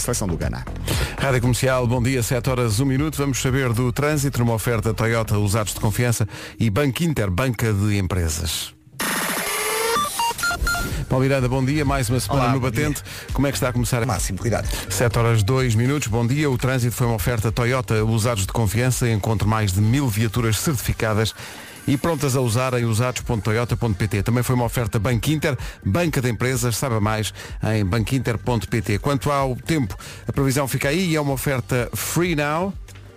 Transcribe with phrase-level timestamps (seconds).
[0.00, 0.64] a seleção do Ghana.
[1.18, 3.16] Rádio Comercial, bom dia, 7 horas 1 minuto.
[3.18, 6.26] Vamos saber do trânsito numa oferta Toyota usados de confiança
[6.58, 8.74] e Banco Inter, banca de empresas.
[11.08, 13.02] Paulo Miranda, bom dia, mais uma semana Olá, no Batente.
[13.32, 14.04] Como é que está a começar?
[14.06, 14.68] Máximo, cuidado.
[14.88, 16.48] 7 horas 2 minutos, bom dia.
[16.48, 19.10] O trânsito foi uma oferta Toyota usados de confiança.
[19.10, 21.34] Encontre mais de mil viaturas certificadas
[21.90, 24.22] e prontas a usar em usados.toyota.pt.
[24.22, 27.34] Também foi uma oferta Banco Inter, banca de empresas, saiba mais
[27.74, 29.00] em banquinter.pt.
[29.00, 32.72] Quanto ao tempo, a previsão fica aí e é uma oferta Free Now.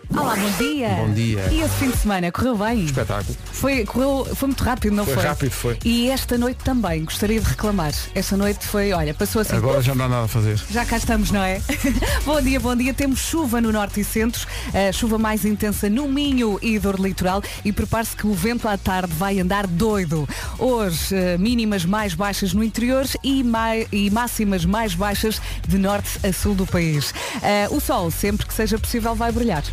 [0.10, 0.90] Olá, bom dia.
[0.90, 1.48] Bom dia.
[1.52, 2.86] E esse fim de semana correu bem?
[2.86, 3.36] Espetáculo.
[3.52, 5.24] Foi, correu, foi muito rápido, não Foi foi?
[5.24, 5.80] rápido, foi.
[5.84, 7.92] E esta noite também, gostaria de reclamar.
[8.14, 9.56] Esta noite foi, olha, passou assim.
[9.56, 10.60] Agora já não há nada a fazer.
[10.70, 11.60] Já cá estamos, não é?
[12.26, 12.94] bom dia, bom dia.
[12.94, 17.42] Temos chuva no norte e centro, a chuva mais intensa no Minho e dor litoral
[17.66, 20.28] e prepare-se que o vento à tarde vai andar doido.
[20.60, 26.20] Hoje, eh, mínimas mais baixas no interior e, mai- e máximas mais baixas de norte
[26.28, 27.14] a sul do país.
[27.42, 29.64] Eh, o sol, sempre que seja possível, vai brilhar.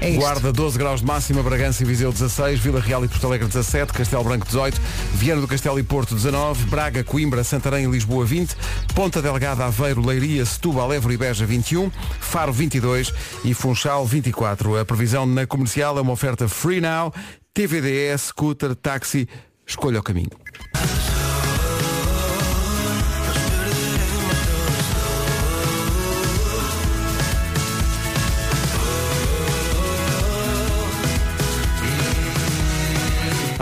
[0.00, 0.10] É.
[0.12, 3.92] Guarda 12 graus de máxima, Bragança e Viseu 16, Vila Real e Porto Alegre 17,
[3.92, 4.80] Castelo Branco 18,
[5.14, 8.56] Viana do Castelo e Porto 19, Braga, Coimbra, Santarém e Lisboa 20,
[8.94, 13.12] Ponta Delgada, Aveiro, Leiria, Setúbal, Évora e Beja 21, Faro 22
[13.44, 14.78] e Funchal 24.
[14.78, 17.12] A previsão na comercial é uma oferta Free Now,
[17.54, 19.28] TVDE, scooter, táxi,
[19.66, 20.30] escolha o caminho.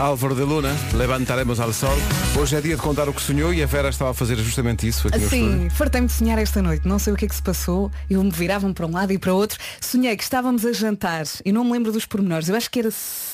[0.01, 1.95] Álvaro de Luna, levantaremos ao sol.
[2.35, 4.87] Hoje é dia de contar o que sonhou e a Vera estava a fazer justamente
[4.87, 6.87] isso aqui Sim, fartei-me de sonhar esta noite.
[6.87, 7.91] Não sei o que é que se passou.
[8.09, 9.59] Eu me virava para um lado e para outro.
[9.79, 12.49] Sonhei que estávamos a jantar e não me lembro dos pormenores.
[12.49, 12.89] Eu acho que era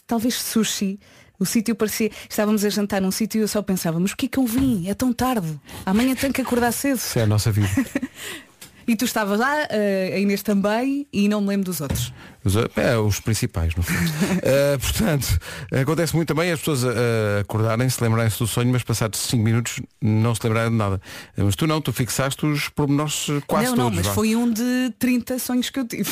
[0.05, 0.99] talvez sushi.
[1.39, 2.11] O sítio parecia.
[2.29, 4.45] Estávamos a jantar num sítio e eu só pensava, mas o que é que eu
[4.45, 4.89] vim?
[4.89, 5.57] É tão tarde.
[5.85, 6.97] Amanhã tenho que acordar cedo.
[6.97, 7.69] Isso é a nossa vida.
[8.87, 12.13] E tu estavas lá, eh, a Inês também, e não me lembro dos outros.
[12.41, 13.99] Os, é, os principais, no fundo.
[13.99, 15.39] Uh, portanto,
[15.81, 19.81] acontece muito também as pessoas uh, acordarem, se lembrarem-se do sonho, mas passados 5 minutos
[20.01, 21.01] não se lembrarem de nada.
[21.35, 23.89] Mas tu não, tu fixaste os pormenores quase não, todos.
[23.89, 24.13] não, mas vá.
[24.13, 26.09] foi um de 30 sonhos que eu tive.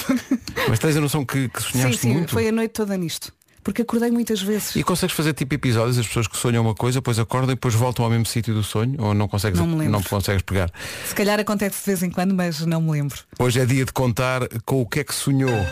[0.67, 2.33] Mas tens a noção que, que sim, sonhaste sim, muito?
[2.33, 3.31] foi a noite toda nisto.
[3.65, 4.75] Porque acordei muitas vezes.
[4.75, 7.73] E consegues fazer tipo episódios, as pessoas que sonham uma coisa, depois acordam e depois
[7.73, 8.95] voltam ao mesmo sítio do sonho?
[8.99, 10.69] Ou não consegues, Não não consegues pegar?
[11.03, 13.17] Se calhar acontece de vez em quando, mas não me lembro.
[13.39, 15.65] Hoje é dia de contar com o que é que sonhou.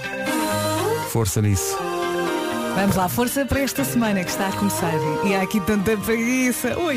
[1.11, 1.77] Força nisso.
[2.73, 4.93] Vamos lá, força para esta semana que está a começar.
[5.23, 6.75] E há aqui tanta preguiça.
[6.79, 6.95] Ui!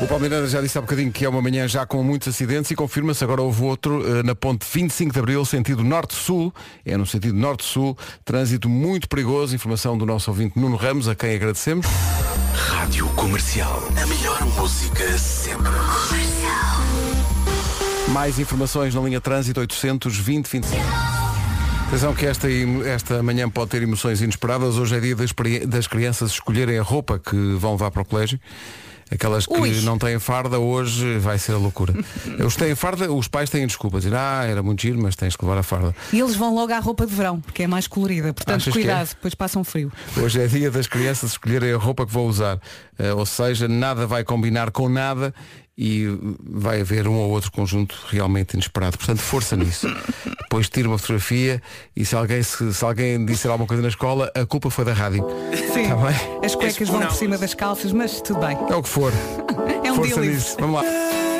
[0.00, 2.74] O Palmeiras já disse há bocadinho que é uma manhã já com muitos acidentes e
[2.74, 6.52] confirma-se agora houve outro eh, na ponte 25 de Abril, sentido norte-sul.
[6.84, 9.54] É no sentido norte-sul, trânsito muito perigoso.
[9.54, 11.86] Informação do nosso ouvinte Nuno Ramos, a quem agradecemos.
[12.54, 13.82] Rádio Comercial.
[14.02, 15.72] A melhor música sempre.
[18.12, 20.76] Mais informações na linha trânsito 820 25.
[21.88, 22.48] Atenção que esta,
[22.84, 24.76] esta manhã pode ter emoções inesperadas.
[24.76, 25.30] Hoje é dia das,
[25.66, 28.38] das crianças escolherem a roupa que vão levar para o colégio.
[29.10, 29.80] Aquelas que Ui.
[29.82, 31.94] não têm farda, hoje vai ser a loucura.
[32.44, 33.98] Os que têm farda, os pais têm desculpa.
[33.98, 35.94] Dizer, ah, era muito giro, mas tens que levar a farda.
[36.12, 38.34] E eles vão logo à roupa de verão, porque é mais colorida.
[38.34, 39.14] Portanto, Achas que cuidado, é?
[39.14, 39.92] depois passam frio.
[40.16, 42.60] Hoje é dia das crianças escolherem a roupa que vão usar.
[42.98, 45.32] Eh, ou seja, nada vai combinar com nada
[45.78, 46.06] e
[46.42, 48.96] vai haver um ou outro conjunto realmente inesperado.
[48.96, 49.86] Portanto, força nisso.
[50.42, 51.60] Depois tira uma fotografia
[51.94, 54.92] e se alguém, se, se alguém disser alguma coisa na escola, a culpa foi da
[54.94, 55.26] rádio.
[55.74, 55.88] Sim.
[55.88, 56.16] Tá bem?
[56.44, 58.56] As cuecas vão por cima das calças, mas tudo bem.
[58.70, 59.12] É o que for.
[59.84, 60.36] É um Força dia livre.
[60.36, 60.56] nisso.
[60.58, 61.35] Vamos lá.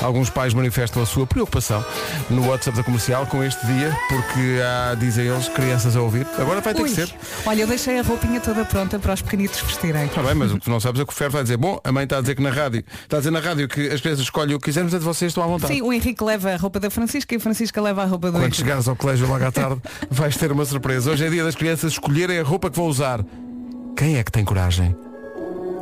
[0.00, 1.84] Alguns pais manifestam a sua preocupação
[2.30, 6.26] no WhatsApp da comercial com este dia, porque há, dizem eles, crianças a ouvir.
[6.38, 6.88] Agora vai ter Ui.
[6.88, 7.12] que ser.
[7.44, 10.06] Olha, eu deixei a roupinha toda pronta para os pequenitos vestirem.
[10.06, 11.90] Está bem, mas o que não sabes é que o Fer vai dizer, bom, a
[11.90, 14.24] mãe está a dizer que na rádio, está a dizer na rádio que as crianças
[14.24, 15.74] escolhem o que quiserem, mas vocês estão à vontade.
[15.74, 18.34] Sim, o Henrique leva a roupa da Francisca e a Francisca leva a roupa do
[18.34, 18.56] Quando Henrique.
[18.56, 21.10] chegares ao colégio logo à tarde, vais ter uma surpresa.
[21.10, 23.24] Hoje é dia das crianças escolherem a roupa que vão usar.
[23.96, 24.94] Quem é que tem coragem?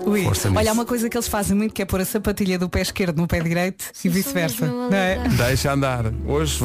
[0.06, 0.22] Ui.
[0.24, 0.58] Força nisso.
[0.58, 2.80] Olha, há uma coisa que eles fazem muito que é pôr a sapatilha do pé
[2.80, 4.64] esquerdo no pé direito e vice-versa.
[4.92, 5.18] é?
[5.36, 6.04] Deixa andar.
[6.26, 6.60] Hoje.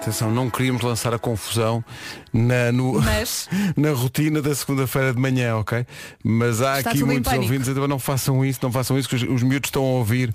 [0.00, 1.84] Atenção, não queríamos lançar a confusão
[2.32, 5.84] na, no- Mas- na rotina da segunda-feira de manhã, ok?
[6.24, 9.22] Mas há Está aqui muitos ouvintes dizer, não façam isso, não façam isso, que os,
[9.22, 10.34] os miúdos estão a ouvir.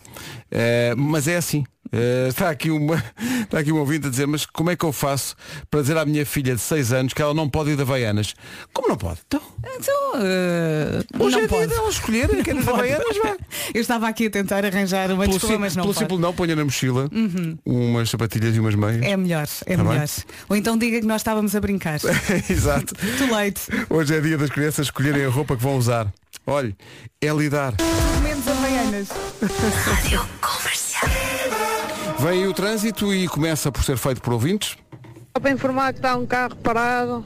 [0.51, 1.63] Eh, mas é assim.
[1.92, 2.95] Eh, está, aqui uma,
[3.44, 5.36] está aqui um ouvinte a dizer, mas como é que eu faço
[5.69, 8.33] para dizer à minha filha de 6 anos que ela não pode ir de Havaianas?
[8.74, 9.19] Como não pode?
[9.27, 9.41] Então,
[9.77, 11.68] Então, eh, hoje não é dia pode.
[11.74, 13.38] dela escolher, quer ir de Havaianas, vai.
[13.74, 16.03] Eu estava aqui a tentar arranjar uma Pelo, desculpa, mas não pelo pode.
[16.03, 17.09] simples não, ponha na mochila
[17.65, 19.01] umas sapatilhas e umas meias.
[19.03, 19.91] É melhor, é Tá bem?
[19.94, 20.07] melhor.
[20.50, 21.84] Ou então diga que nós estávamos a brincar.
[22.49, 22.95] Exato.
[23.17, 23.61] Too late.
[23.89, 26.11] Hoje é dia das crianças escolherem a roupa que vão usar.
[26.45, 26.75] Olhe,
[27.21, 27.73] é lidar.
[28.23, 29.09] Menos Havaianas.
[32.19, 34.77] Vem aí o trânsito e começa por ser feito por ouvintes.
[35.35, 37.25] Só para informar que está um carro parado.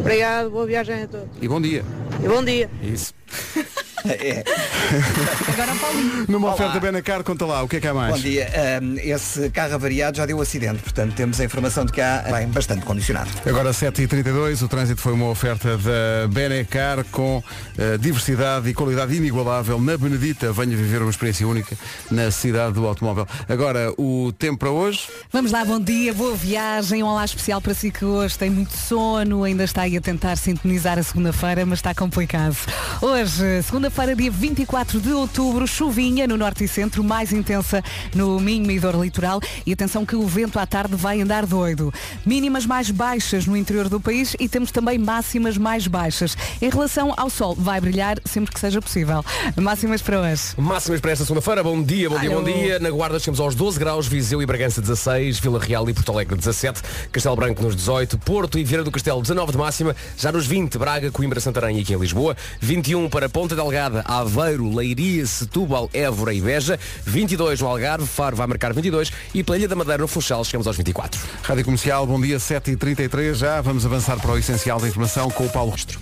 [0.00, 1.28] Obrigado, boa viagem a todos.
[1.40, 1.84] E bom dia.
[2.22, 2.70] E bom dia.
[2.82, 3.14] Isso.
[5.52, 6.24] Agora Paulinho.
[6.28, 6.54] Numa Olá.
[6.54, 8.14] oferta Benacar, conta lá, o que é que há mais?
[8.14, 8.48] Bom dia.
[8.54, 12.24] Ahm, esse carro avariado já deu um acidente, portanto temos a informação de que há
[12.30, 13.30] bem, bastante condicionado.
[13.46, 17.42] Agora 7h32, o trânsito foi uma oferta da Benecar com
[17.78, 20.52] eh, diversidade e qualidade inigualável na Benedita.
[20.52, 21.76] Venha viver uma experiência única
[22.10, 23.26] na cidade do automóvel.
[23.48, 25.08] Agora, o tempo para hoje.
[25.32, 27.02] Vamos lá, bom dia, boa viagem.
[27.02, 30.36] Um olá especial para si que hoje tem muito sono, ainda está aí a tentar
[30.36, 32.56] sintonizar a segunda-feira, mas está complicado.
[33.00, 37.82] Hoje, segunda-feira, dia 24 de outubro, chuvinha no norte e centro, mais intensa
[38.14, 39.40] no Minho e Dor Litoral.
[39.66, 41.92] E atenção que o vento à tarde vai andar doido.
[42.24, 46.36] Mínimas mais baixas no interior do país e temos também máximas mais baixas.
[46.62, 49.24] Em relação ao sol, vai brilhar sempre que seja possível.
[49.56, 50.42] Máximas para hoje.
[50.56, 51.62] Máximas para esta segunda-feira.
[51.62, 52.42] Bom dia, bom dia, Alô.
[52.42, 52.78] bom dia.
[52.78, 56.36] Na Guarda chegamos aos 12 graus, Viseu e Bragança 16, Vila Real e Porto Alegre
[56.36, 60.46] 17, Castelo Branco nos 18, Porto e Vieira do Castelo 19 de máxima, já nos
[60.46, 65.88] 20, Braga, Coimbra, Santarém e aqui em Lisboa, 21 para Ponta Delgada, Aveiro, Leiria, Setúbal,
[65.92, 70.02] Évora e Beja, 22 no Algarve, Faro vai marcar 22 e pela Ilha da Madeira
[70.02, 71.20] no Funchal chegamos aos 24.
[71.42, 73.60] Rádio Comercial, bom dia, 7h33 já.
[73.60, 75.98] Vamos avançar para o essencial da informação com o Paulo Rostro.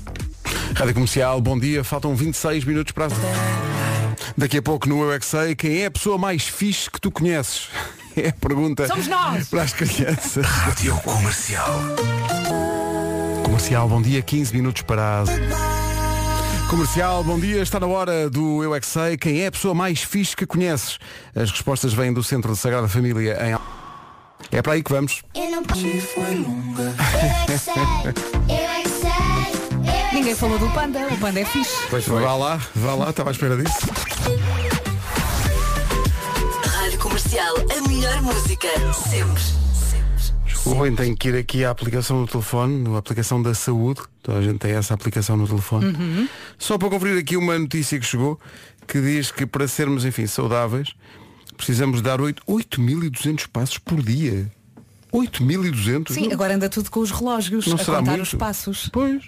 [0.75, 3.09] Rádio Comercial, bom dia, faltam 26 minutos para.
[4.37, 7.01] Daqui a pouco no Eu é Que Sei, quem é a pessoa mais fixe que
[7.01, 7.69] tu conheces?
[8.17, 9.47] É a pergunta Somos nós.
[9.47, 10.45] para as crianças.
[10.45, 11.81] Rádio Comercial.
[13.45, 15.29] Comercial, bom dia, 15 minutos para as...
[16.69, 19.75] Comercial, bom dia, está na hora do Eu é Que Sei, quem é a pessoa
[19.75, 20.99] mais fixe que conheces?
[21.35, 23.53] As respostas vêm do Centro de Sagrada Família em...
[23.55, 23.62] Al-
[24.53, 25.23] É para aí que vamos.
[25.35, 25.81] Eu não posso.
[25.87, 29.11] Eu é que sei, eu é que sei,
[29.82, 31.75] eu é que Ninguém falou do panda, o panda é fixe.
[31.88, 33.79] Pois Vá lá, vá lá, estava à espera disso.
[36.67, 38.69] Rádio Comercial, a melhor música,
[39.09, 39.43] sempre.
[40.69, 44.00] O Rui tem que ir aqui à aplicação do telefone, a aplicação da saúde.
[44.23, 46.29] Toda a gente tem essa aplicação no telefone.
[46.59, 48.38] Só para conferir aqui uma notícia que chegou,
[48.87, 50.94] que diz que para sermos, enfim, saudáveis,
[51.56, 54.50] precisamos dar 8 8.200 passos por dia.
[55.12, 56.12] 8.200?
[56.12, 58.23] Sim, Não- agora anda tudo com os relógios não a contar muito?
[58.23, 58.91] os passos.
[58.93, 59.25] Pois.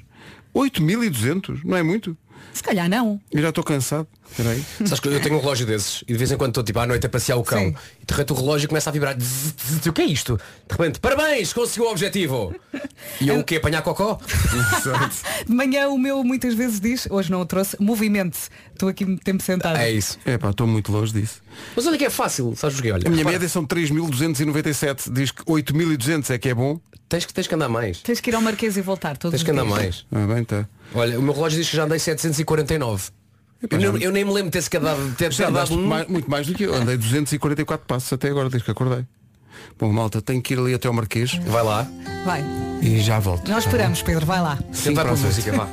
[0.54, 2.16] 8.200, não é muito?
[2.52, 3.20] Se calhar não.
[3.30, 4.06] Eu já estou cansado.
[4.30, 4.64] Espera aí.
[4.78, 6.86] Sabes que eu tenho um relógio desses e de vez em quando estou tipo à
[6.86, 7.74] noite a passear o cão Sim.
[8.00, 9.16] e de repente o relógio começa a vibrar.
[9.18, 10.36] Zzz, zzz, o que é isto?
[10.68, 12.54] De repente, parabéns, conseguiu o objetivo.
[13.20, 13.56] E eu o quê?
[13.56, 14.18] Apanhar cocó?
[15.46, 18.48] De manhã o meu muitas vezes diz, hoje não o trouxe, movimente-se.
[18.72, 19.76] Estou aqui muito tempo sentado.
[19.76, 20.18] É isso.
[20.24, 21.42] É pá, estou muito longe disso.
[21.74, 25.12] Mas olha que é fácil, sabes o que Olha, A minha repara, média são 3.297.
[25.12, 26.80] Diz que 8.200 é que é bom.
[27.08, 28.00] tens, que, tens que andar mais.
[28.00, 30.06] Tens que ir ao Marquês e voltar todos Tens os que andar mais.
[30.12, 30.66] Ah, bem, tá.
[30.94, 33.10] Olha, o meu relógio diz que já andei 749.
[33.70, 35.86] Eu, nem- eu nem me lembro de ter sequer dado, ter, andaste dado um.
[35.86, 36.74] mais- muito mais do que eu.
[36.74, 39.04] Andei 244 passos até agora, desde que acordei.
[39.78, 41.86] Bom, malta, tenho que ir ali até ao Marquês Vai lá.
[42.24, 42.42] Vai.
[42.80, 43.48] e já volto.
[43.50, 44.58] Nós esperamos, Pedro, vai lá.
[44.72, 45.68] Sim, vai a a música, vá.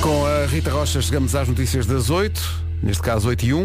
[0.00, 2.40] Com a Rita Rocha chegamos às notícias das 8,
[2.82, 3.64] neste caso 8 e 1.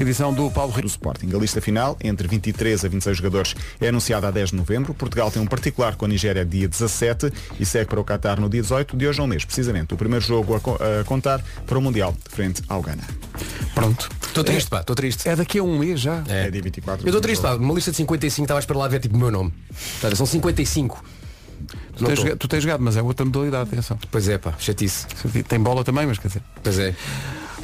[0.00, 0.88] Edição do Paulo do Rico.
[0.88, 1.30] Sporting.
[1.34, 4.94] A lista final, entre 23 a 26 jogadores, é anunciada a 10 de novembro.
[4.94, 8.48] Portugal tem um particular com a Nigéria dia 17 e segue para o Qatar no
[8.48, 9.92] dia 18, de hoje a um mês, precisamente.
[9.94, 13.02] O primeiro jogo a, co- a contar para o Mundial, frente ao Ghana.
[13.74, 14.08] Pronto.
[14.26, 15.28] Estou triste, pá, estou triste.
[15.28, 16.22] É daqui a um mês já.
[16.28, 16.46] É.
[16.46, 17.54] É dia 24 Eu estou triste, pá.
[17.54, 19.52] Uma lista de 55 estava a esperar lá ver tipo o meu nome.
[20.16, 21.04] São 55.
[21.96, 23.98] Tu Não tens, jogado- tu tens jogado, mas é outra modalidade, atenção.
[24.10, 25.06] Pois é, pá, chatice.
[25.46, 26.42] Tem bola também, mas quer dizer.
[26.62, 26.94] Pois é.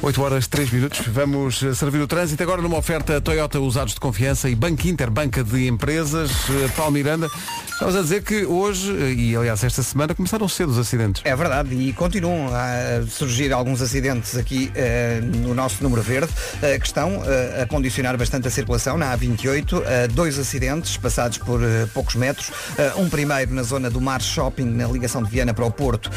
[0.01, 1.01] 8 horas 3 minutos.
[1.07, 5.09] Vamos eh, servir o trânsito agora numa oferta Toyota Usados de Confiança e Banco Inter,
[5.09, 6.31] banca de empresas.
[6.49, 7.27] Eh, Paulo Miranda,
[7.71, 11.23] estamos a dizer que hoje, eh, e aliás esta semana, começaram cedo os acidentes.
[11.25, 16.77] É verdade, e continuam a surgir alguns acidentes aqui eh, no nosso número verde, eh,
[16.79, 19.81] que estão eh, a condicionar bastante a circulação na A28.
[19.83, 21.59] eh, dois acidentes passados por
[21.93, 22.51] poucos metros.
[22.97, 26.09] Um primeiro na zona do Mar Shopping, na ligação de Viana para o Porto,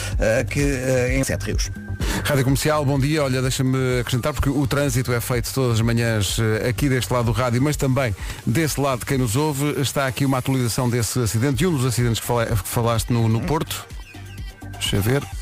[0.51, 0.61] que
[1.15, 1.71] em Sete Rios.
[2.25, 3.23] Rádio Comercial, bom dia.
[3.25, 3.70] Olha, deixa-me
[4.01, 7.61] acrescentar, porque o trânsito é feito todas as manhãs eh, aqui deste lado do rádio,
[7.63, 8.15] mas também
[8.47, 9.81] desse lado de quem nos ouve.
[9.81, 12.27] Está aqui uma atualização desse acidente e um dos acidentes que
[12.65, 13.87] falaste no, no Porto.
[14.73, 15.40] Deixa eu ver.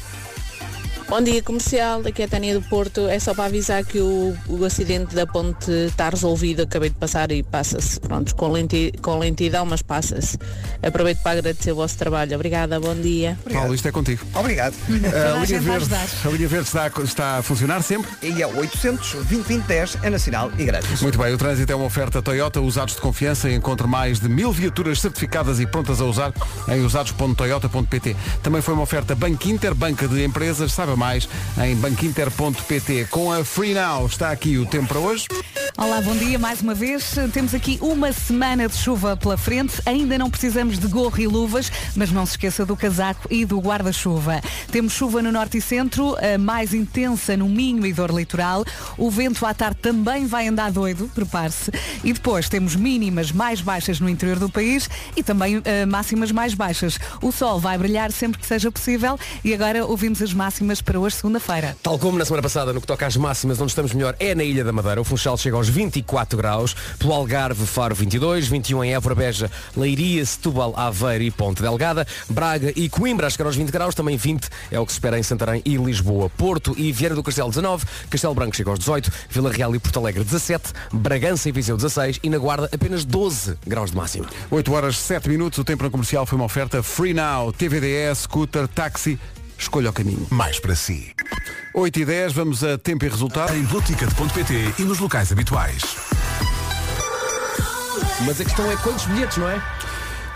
[1.08, 3.08] Bom dia comercial, daqui é a Tânia do Porto.
[3.08, 7.32] É só para avisar que o, o acidente da ponte está resolvido, acabei de passar
[7.32, 7.98] e passa-se.
[7.98, 10.36] Pronto, com, lenti, com lentidão, mas passa-se.
[10.82, 12.34] Aproveito para agradecer o vosso trabalho.
[12.34, 13.38] Obrigada, bom dia.
[13.50, 14.22] Paulo, isto é contigo.
[14.34, 14.74] Obrigado.
[14.84, 18.10] A a linha, verde, a linha verde está, a- está a funcionar sempre?
[18.22, 21.00] E é 800 2010 é nacional e grátis.
[21.00, 23.50] Muito bem, o trânsito é uma oferta Toyota, usados de confiança.
[23.50, 26.34] Encontre mais de mil viaturas certificadas e prontas a usar
[26.68, 28.14] em usados.toyota.pt.
[28.42, 30.70] Também foi uma oferta Banco Inter, banca de empresas.
[30.72, 31.28] Saiba mais
[31.62, 33.06] em banquinter.pt.
[33.10, 35.26] Com a Free Now está aqui o tempo para hoje.
[35.80, 37.14] Olá, bom dia mais uma vez.
[37.32, 39.80] Temos aqui uma semana de chuva pela frente.
[39.86, 43.60] Ainda não precisamos de gorro e luvas, mas não se esqueça do casaco e do
[43.60, 44.40] guarda-chuva.
[44.72, 48.64] Temos chuva no norte e centro, a mais intensa no Minho e dor litoral.
[48.96, 51.70] O vento à tarde também vai andar doido, prepare-se.
[52.02, 56.54] E depois temos mínimas mais baixas no interior do país e também eh, máximas mais
[56.54, 56.98] baixas.
[57.22, 61.14] O sol vai brilhar sempre que seja possível e agora ouvimos as máximas para hoje,
[61.14, 61.76] segunda-feira.
[61.84, 64.42] Tal como na semana passada, no que toca às máximas, onde estamos melhor é na
[64.42, 65.00] Ilha da Madeira.
[65.00, 66.74] O Funchal chega aos 24 graus.
[66.98, 72.06] Pelo Algarve, Faro 22, 21 em Évora, Beja, Leiria, Setúbal, Aveiro e Ponte Delgada.
[72.28, 73.94] Braga e Coimbra a chegar aos 20 graus.
[73.94, 76.30] Também 20 é o que se espera em Santarém e Lisboa.
[76.30, 77.86] Porto e Vieira do Castelo 19.
[78.10, 79.10] Castelo Branco chega aos 18.
[79.30, 80.72] Vila Real e Porto Alegre 17.
[80.92, 82.20] Bragança e Viseu 16.
[82.22, 84.26] E na Guarda apenas 12 graus de máxima.
[84.50, 88.68] 8 horas 7 minutos, o tempo na comercial foi uma oferta Free Now, TVDS, scooter,
[88.68, 89.18] táxi,
[89.58, 90.26] escolha o caminho.
[90.30, 91.14] Mais para si.
[91.78, 93.54] 8 e 10, vamos a tempo e resultado.
[93.54, 95.82] Em boticade.pt e nos locais habituais.
[98.26, 99.62] Mas a questão é quantos bilhetes, não é?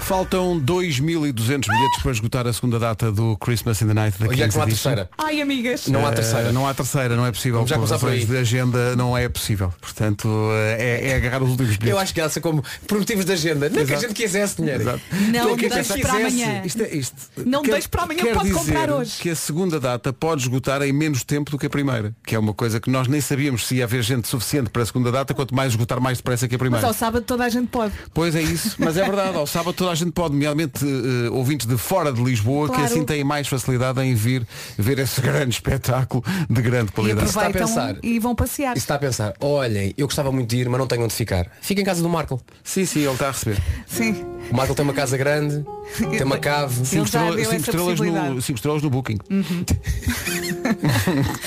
[0.02, 4.48] Faltam 2.200 bilhetes para esgotar a segunda data do Christmas in the Night da Olha
[4.48, 5.10] que não há terceira.
[5.16, 5.86] Ai, amigas.
[5.86, 6.52] Não há terceira.
[6.52, 7.58] não há terceira, não é possível.
[7.58, 8.28] Vamos já começar por razões aí.
[8.28, 9.72] de agenda não é possível.
[9.80, 11.88] Portanto, eh, é, é agarrar os últimos bilhetes.
[11.90, 13.68] Eu acho que ela como por motivos de agenda.
[13.70, 14.82] Não é que a gente quisesse dinheiro.
[14.82, 15.00] Exato.
[15.32, 16.62] Não o que que deixe se para amanhã.
[16.64, 17.16] Isto é isto.
[17.46, 19.12] Não Quer- deixe para amanhã, pode dizer comprar hoje.
[19.20, 22.12] que a segunda data pode esgotar em menos tempo do que a primeira.
[22.26, 24.86] Que é uma coisa que nós nem sabíamos se ia haver gente suficiente para a
[24.86, 26.86] segunda data, quanto mais esgotar mais depressa que a Mas primeira.
[26.86, 27.92] ao sábado toda a gente pode.
[28.12, 31.66] Pois é isso, mas é verdade, ao sábado toda a gente pode, nomeadamente eh, ouvintes
[31.66, 32.90] de fora de Lisboa, que Claro.
[32.90, 34.46] assim têm mais facilidade em vir
[34.78, 37.28] ver esse grande espetáculo de grande E qualidade.
[37.28, 37.96] está a pensar.
[38.02, 38.72] e vão passear.
[38.76, 41.14] E se está a pensar, olhem, eu gostava muito de ir, mas não tenho onde
[41.14, 41.46] ficar.
[41.60, 42.40] Fica em casa do Marco.
[42.64, 43.58] Sim, sim, ele está a receber.
[43.86, 44.24] Sim.
[44.50, 45.64] O Marco tem uma casa grande,
[45.96, 46.84] tem uma cave.
[46.84, 49.18] Cinco, estrela- cinco estrelas no, cinco estrelas no Booking.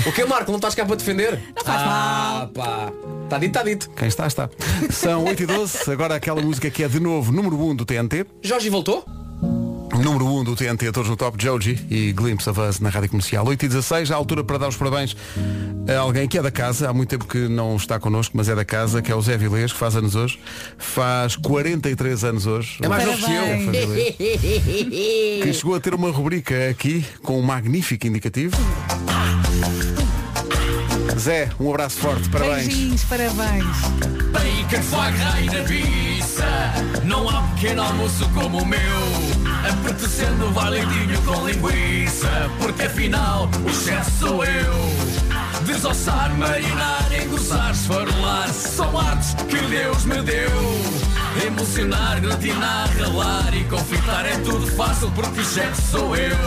[0.06, 0.52] O que Marco?
[0.52, 1.40] Não estás cá para defender?
[1.56, 2.92] Não faz ah, pá.
[3.24, 3.90] Está dito, está dito.
[3.92, 4.50] Quem está, está.
[4.92, 8.26] São 8 e 12 agora aquela música que é de novo número 1 do TNT.
[8.42, 9.06] Jorge voltou?
[10.04, 13.48] Número 1 do TNT, todos no top, Joji e Glimpse of Us na Rádio Comercial.
[13.48, 15.16] 8 e 16 a altura para dar os parabéns
[15.88, 18.56] a alguém que é da casa, há muito tempo que não está connosco, mas é
[18.56, 20.40] da casa, que é o Zé Vilês, que faz anos hoje.
[20.78, 22.80] Faz 43 anos hoje.
[22.82, 23.36] É mais novo que eu.
[25.46, 28.58] Que chegou a ter uma rubrica aqui com um magnífico indicativo.
[31.18, 32.68] Zé, um abraço forte, parabéns.
[32.68, 33.66] Beijinhos, parabéns.
[37.04, 38.80] Não há pequeno almoço como o meu.
[39.70, 42.28] Apetecendo vai leitinho com linguiça
[42.60, 44.74] Porque afinal o chefe sou eu.
[45.66, 50.50] Desossar, marinar, engrossar, esfarolar São artes que Deus me deu.
[51.46, 56.38] Emocionar, gratinar, ralar e confitar É tudo fácil porque o chefe sou eu.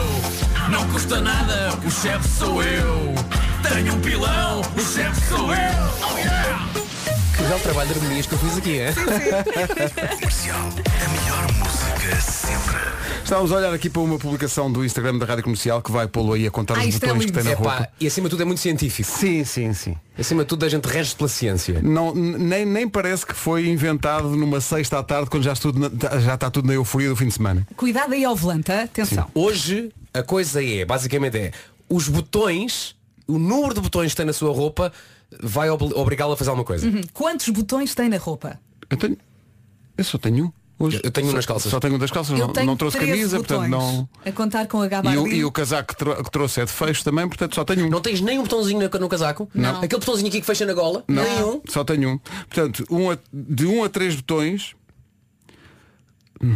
[0.69, 3.15] Não custa nada, o chefe sou eu.
[3.63, 6.09] Tenho um pilão, o chefe sou eu.
[6.13, 6.88] Oh yeah!
[7.39, 8.93] Que belo trabalho de harmonias que eu fiz aqui, é?
[8.93, 10.59] Comercial.
[10.59, 12.79] A melhor música sempre.
[13.23, 16.33] Estávamos a olhar aqui para uma publicação do Instagram da Rádio Comercial que vai pô-lo
[16.33, 17.55] aí a contar Ah, os isto é botões que tem lindo.
[17.63, 17.89] na É roupa.
[17.99, 19.09] e acima de tudo é muito científico.
[19.09, 19.95] Sim, sim, sim.
[20.17, 21.79] Acima de tudo a gente rege pela ciência.
[21.81, 25.61] Não, n- nem, nem parece que foi inventado numa sexta à tarde quando já, está
[25.71, 27.65] tudo na- já está tudo na euforia do fim de semana.
[27.77, 29.27] Cuidado aí ao volante, atenção.
[29.33, 31.51] Hoje a coisa é, basicamente é,
[31.87, 32.95] os botões,
[33.27, 34.91] o número de botões que tem na sua roupa
[35.41, 36.87] vai obli- obrigá-lo a fazer alguma coisa.
[36.87, 37.01] Uhum.
[37.13, 38.59] Quantos botões tem na roupa?
[38.89, 39.17] Eu tenho.
[39.97, 40.51] Eu só tenho um.
[40.81, 41.01] Hoje.
[41.03, 41.69] Eu tenho um nas calças.
[41.69, 43.69] Só tenho um das calças, Eu não, não trouxe 13 camisa, botões.
[43.69, 44.09] portanto não.
[44.25, 45.27] A contar com a E o, gabardina.
[45.35, 47.89] e o casaco que, tro- que trouxe é de fecho também, portanto só tenho um.
[47.89, 49.49] Não tens nem um botãozinho no, no casaco?
[49.53, 49.81] Não.
[49.81, 51.03] Aquele botãozinho aqui que fecha na gola?
[51.05, 51.61] Não, Nenhum.
[51.67, 52.17] só tenho um.
[52.17, 54.73] Portanto, um a- de um a três botões.
[56.41, 56.55] hum,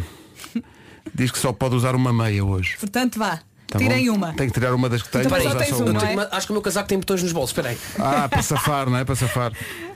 [1.14, 2.78] Diz que só pode usar uma meia hoje.
[2.80, 3.42] Portanto, vá.
[3.74, 4.16] Tá Tirem bom?
[4.16, 4.34] uma.
[4.34, 5.22] Tem que tirar uma das que tem.
[5.22, 6.14] Então, mas só tens só um, tenho é?
[6.14, 7.78] uma- acho que o meu casaco tem botões nos bolsos, espera aí.
[7.98, 9.04] Ah, para safar, não é?
[9.04, 9.52] Para safar.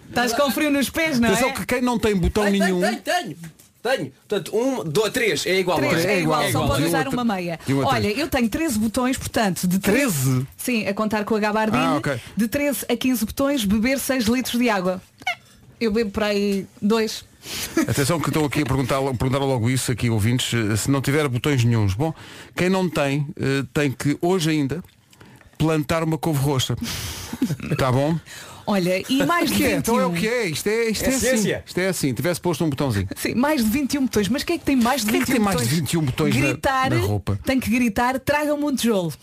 [0.10, 1.52] Estás com frio nos pés, não Atenção é?
[1.54, 2.82] que quem não tem botão Tenho, nenhum.
[2.82, 3.38] tenho, tenho.
[3.84, 4.12] Tenho.
[4.28, 5.78] Portanto, um, dois, três, é igual.
[5.78, 6.68] Três, não é igual, é só igual.
[6.70, 7.60] pode De um usar a uma meia.
[7.86, 8.18] Olha, três.
[8.18, 10.24] eu tenho 13 botões, portanto, de 13.
[10.24, 10.48] 13?
[10.58, 11.84] Sim, a contar com a gabardina.
[11.90, 12.20] Ah, ok.
[12.36, 15.00] De 13 a 15 botões, beber 6 litros de água.
[15.80, 17.24] Eu bebo para aí dois.
[17.88, 21.28] Atenção que estão aqui a perguntar, perguntar logo isso aqui ouvintes, eh, se não tiver
[21.28, 21.94] botões nenhuns.
[21.94, 22.14] Bom,
[22.56, 24.84] quem não tem, eh, tem que hoje ainda
[25.58, 26.76] plantar uma couve roxa.
[27.78, 28.18] Tá bom?
[28.66, 29.68] Olha, e mais de Que é?
[29.76, 29.80] 21.
[29.80, 30.46] Então é o que é.
[30.48, 31.20] Isto é, isto É é, assim.
[31.20, 31.64] ciência.
[31.66, 32.14] Isto é assim.
[32.14, 33.08] Tivesse posto um botãozinho.
[33.16, 34.28] Sim, mais de 21 botões.
[34.30, 35.80] Mas quem é que tem mais de Quem é 21 que tem mais de botões?
[35.80, 37.40] 21 botões na- gritar, na roupa?
[37.46, 39.14] Tem que gritar, traga-me um tijolo.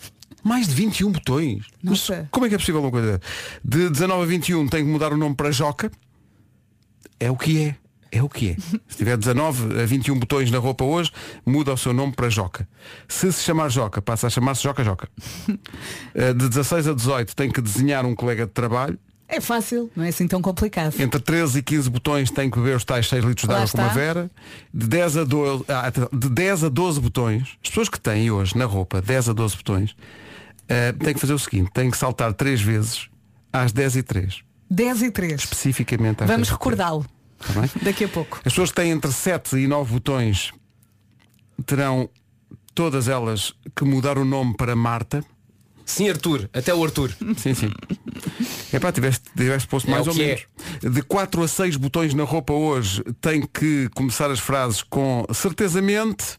[0.43, 1.63] Mais de 21 botões.
[1.81, 2.27] Mas Nossa.
[2.31, 3.19] como é que é possível uma coisa?
[3.63, 5.91] De 19 a 21 tem que mudar o nome para Joca.
[7.19, 7.75] É o que é.
[8.15, 8.55] É o que é.
[8.87, 11.11] Se tiver 19 a 21 botões na roupa hoje,
[11.45, 12.65] muda o seu nome para Joca.
[13.09, 15.09] Se se chamar Joca, passa a chamar-se Joca Joca.
[16.15, 18.97] Eh, De 16 a 18 tem que desenhar um colega de trabalho.
[19.27, 20.93] É fácil, não é assim tão complicado.
[20.99, 23.77] Entre 13 e 15 botões tem que beber os tais 6 litros de água com
[23.79, 24.31] uma vera.
[24.73, 28.55] De 10, a 12, ah, de 10 a 12 botões, as pessoas que têm hoje
[28.57, 29.95] na roupa 10 a 12 botões,
[30.69, 33.09] eh, têm que fazer o seguinte, têm que saltar 3 vezes
[33.51, 34.41] às 10 e 3.
[34.69, 35.33] 10 e 3.
[35.33, 36.51] Especificamente às Vamos 10 3.
[36.51, 37.05] recordá-lo
[37.39, 38.37] Tá daqui a pouco.
[38.37, 40.51] As pessoas que têm entre 7 e 9 botões
[41.65, 42.09] terão
[42.73, 45.23] todas elas que mudar o nome para Marta.
[45.85, 47.15] Sim, Arthur, até o Arthur.
[47.37, 47.71] Sim, sim.
[48.73, 50.45] É pá, tiveste, tiveste posto É mais o ou menos.
[50.81, 56.37] De 4 a 6 botões na roupa hoje tem que começar as frases com certezamente.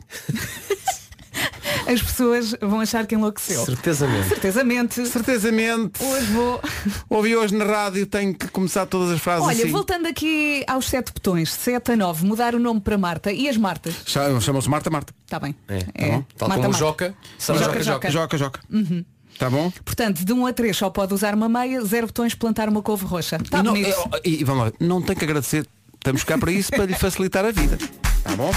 [1.86, 3.64] As pessoas vão achar que enlouqueceu.
[3.64, 4.28] Certezamente.
[4.28, 5.06] Certezamente.
[5.08, 6.02] Certezamente.
[6.02, 6.60] Hoje vou.
[7.08, 9.70] Ouvi hoje na rádio, tenho que começar todas as frases Olha, assim.
[9.70, 13.56] voltando aqui aos sete botões, 7 a 9, mudar o nome para Marta e as
[13.56, 13.94] Martas.
[14.06, 15.14] Chama- Chamam-se Marta Marta.
[15.24, 15.54] Está bem.
[15.68, 16.10] É, É.
[16.10, 16.24] bom.
[16.36, 16.78] Tal Marta, como Marta.
[16.78, 18.10] Joca, Joca, Joca, Joca.
[18.10, 18.60] Joca, joca.
[18.70, 19.04] Uhum.
[19.38, 19.70] Tá bom?
[19.84, 23.04] Portanto, de 1 a 3 só pode usar uma meia, zero botões, plantar uma couve
[23.04, 23.36] roxa.
[23.36, 25.66] Está E não- e, e vamos lá, não tem que agradecer.
[26.06, 27.76] Estamos cá para isso, para lhe facilitar a vida.
[28.22, 28.54] Tá bom?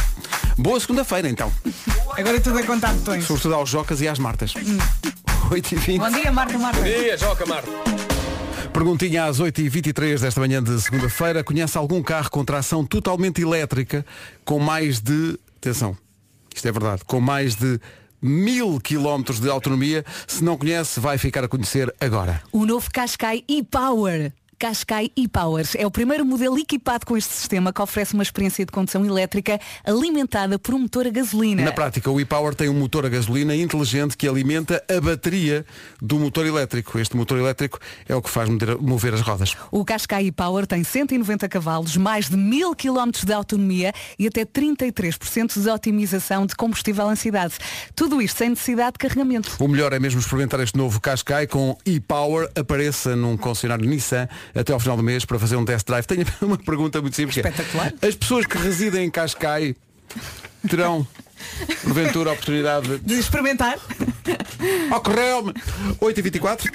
[0.56, 1.52] Boa segunda-feira então.
[2.16, 3.26] Agora é tudo a contar botões.
[3.26, 4.54] Sobretudo aos Jocas e às Martas.
[5.50, 6.84] 8 e 20 Bom dia, Marta, Marta.
[6.84, 7.68] Dia, Joca, Marta.
[8.72, 11.44] Perguntinha às 8h23 desta manhã de segunda-feira.
[11.44, 14.06] Conhece algum carro com tração totalmente elétrica
[14.46, 15.36] com mais de.
[15.58, 15.98] Atenção,
[16.54, 17.80] isto é verdade, com mais de
[18.22, 20.06] mil quilómetros de autonomia.
[20.28, 22.44] Se não conhece, vai ficar a conhecer agora.
[22.52, 24.34] O novo Qashqai e-Power.
[24.60, 28.72] Qashqai e-Powers é o primeiro modelo equipado com este sistema que oferece uma experiência de
[28.74, 31.64] condução elétrica alimentada por um motor a gasolina.
[31.64, 35.66] Na prática, o e-Power tem um motor a gasolina inteligente que alimenta a bateria
[36.02, 37.00] do motor elétrico.
[37.00, 38.50] Este motor elétrico é o que faz
[38.82, 39.56] mover, as rodas.
[39.72, 45.58] O Qashqai e-Power tem 190 cavalos, mais de 1000 km de autonomia e até 33%
[45.58, 47.54] de otimização de combustível em cidade.
[47.96, 49.56] Tudo isto sem necessidade de carregamento.
[49.58, 52.52] O melhor é mesmo experimentar este novo Qashqai com e-Power.
[52.60, 56.06] Apareça num concessionário Nissan até ao final do mês para fazer um test drive.
[56.06, 57.38] Tenho uma pergunta muito simples.
[57.38, 57.94] é, Espetacular.
[58.02, 59.76] As pessoas que residem em Cascai
[60.68, 61.06] terão,
[61.84, 62.98] porventura, a oportunidade de...
[63.00, 63.78] De experimentar?
[64.96, 65.54] Ocorreu-me!
[66.02, 66.70] 8h24.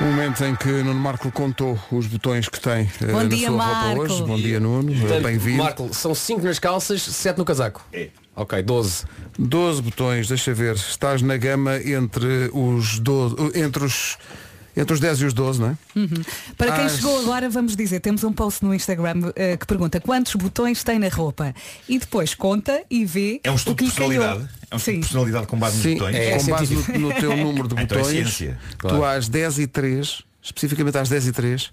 [0.00, 3.48] O momento em que Nuno Marco contou os botões que tem eh, Bom na dia,
[3.48, 3.86] sua Marco.
[3.96, 4.22] roupa hoje.
[4.24, 4.92] Bom dia, Nuno.
[4.92, 5.62] Eh, Bem-vindo.
[5.62, 7.82] Marco, são 5 nas calças, 7 no casaco.
[7.94, 8.10] É.
[8.34, 9.04] Ok, 12.
[9.38, 10.74] 12 botões, deixa ver.
[10.74, 14.18] Estás na gama entre os 12, entre os
[14.76, 15.76] entre os 10 e os 12, não é?
[15.96, 16.08] Uhum.
[16.56, 20.00] Para quem Às- chegou agora, vamos dizer, temos um post no Instagram eh, que pergunta
[20.00, 21.54] quantos botões tem na roupa.
[21.88, 24.48] E depois conta e vê É um o estudo que de personalidade.
[24.70, 26.14] É um estudo de personalidade com base nos Sim, botões.
[26.16, 28.58] é, com base no, no teu número de Então é botões, ciência.
[28.72, 29.04] tu Claro.
[29.04, 31.70] às 10 e 3, especificamente às 10 e 3,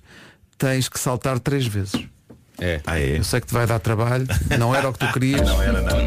[0.58, 1.94] tens que saltar 3 vezes.
[2.64, 2.80] É.
[2.88, 3.18] Ah, é?
[3.18, 4.26] Eu sei que te vai dar trabalho,
[4.58, 5.42] não era o que tu querias.
[5.46, 5.98] Não era, não.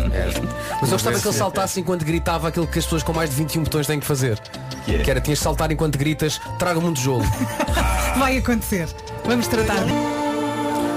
[0.81, 3.37] Mas eu gostava que ele saltasse enquanto gritava aquilo que as pessoas com mais de
[3.37, 4.41] 21 botões têm que fazer.
[4.87, 4.99] Que é?
[5.01, 7.25] Que era, tinhas de saltar enquanto gritas, traga muito jolo.
[8.17, 8.89] Vai acontecer.
[9.27, 9.85] Vamos tratar.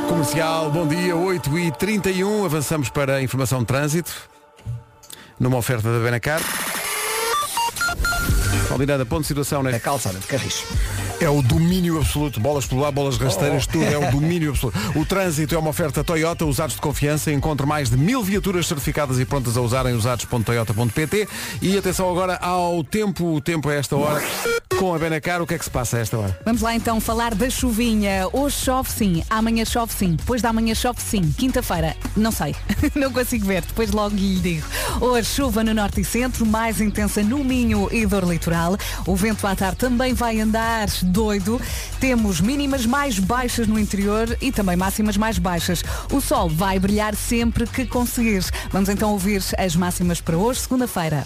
[0.07, 4.11] Comercial, bom dia, 8 e 31 avançamos para a informação de trânsito.
[5.37, 6.41] Numa oferta da Benacar.
[8.69, 10.63] Combinada, ponto de situação na A calçada de Carris.
[11.19, 12.39] É o domínio absoluto.
[12.39, 14.77] Bolas pelo ar, bolas rasteiras, tudo é o domínio absoluto.
[14.95, 17.31] O trânsito é uma oferta Toyota, usados de confiança.
[17.31, 21.27] Encontre mais de mil viaturas certificadas e prontas a usar em usados.toyota.pt.
[21.63, 24.21] E atenção agora ao tempo, o tempo a esta hora.
[24.77, 26.39] Com a Benacar, o que é que se passa a esta hora?
[26.45, 28.27] Vamos lá então falar da chuvinha.
[28.31, 31.33] Hoje chove sim, amanhã chove sim, depois da manhã chove sim.
[31.37, 32.55] Quinta-feira, não sei,
[32.95, 34.65] não consigo ver, depois logo lhe digo.
[35.01, 38.58] Hoje chuva no norte e centro, mais intensa no Minho e dor litoral.
[39.05, 41.61] O vento à tarde também vai andar doido.
[41.99, 45.83] Temos mínimas mais baixas no interior e também máximas mais baixas.
[46.11, 48.51] O sol vai brilhar sempre que conseguires.
[48.71, 51.25] Vamos então ouvir as máximas para hoje, segunda-feira.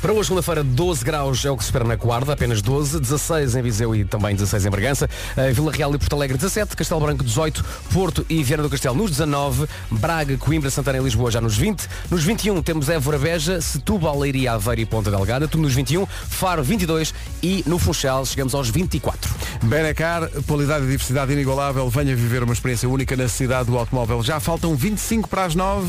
[0.00, 3.56] Para hoje, segunda-feira, 12 graus é o que se espera na Guarda, apenas 12, 16
[3.56, 7.00] em Viseu e também 16 em Bragança, Eh, Vila Real e Porto Alegre 17, Castelo
[7.00, 11.40] Branco 18, Porto e Viana do Castelo nos 19, Braga, Coimbra, Santana e Lisboa já
[11.40, 15.74] nos 20, nos 21 temos Évora Beja, Setúbal, Leiria, Aveiro e Ponta Delgada, tudo nos
[15.74, 19.28] 21, Faro 22 e no Funchal chegamos aos 24.
[19.64, 21.88] Benacar, qualidade e diversidade inigualável.
[21.90, 24.22] Venha viver uma experiência única na cidade do automóvel.
[24.22, 25.88] Já faltam 25 para as 9.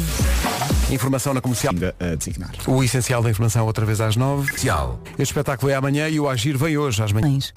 [0.91, 1.71] Informação na comercial.
[1.71, 2.49] Ainda a designar.
[2.65, 4.45] O essencial da informação outra vez às 9.
[4.47, 5.01] Comercial.
[5.13, 7.53] Este espetáculo é amanhã e o Agir vem hoje às manhãs.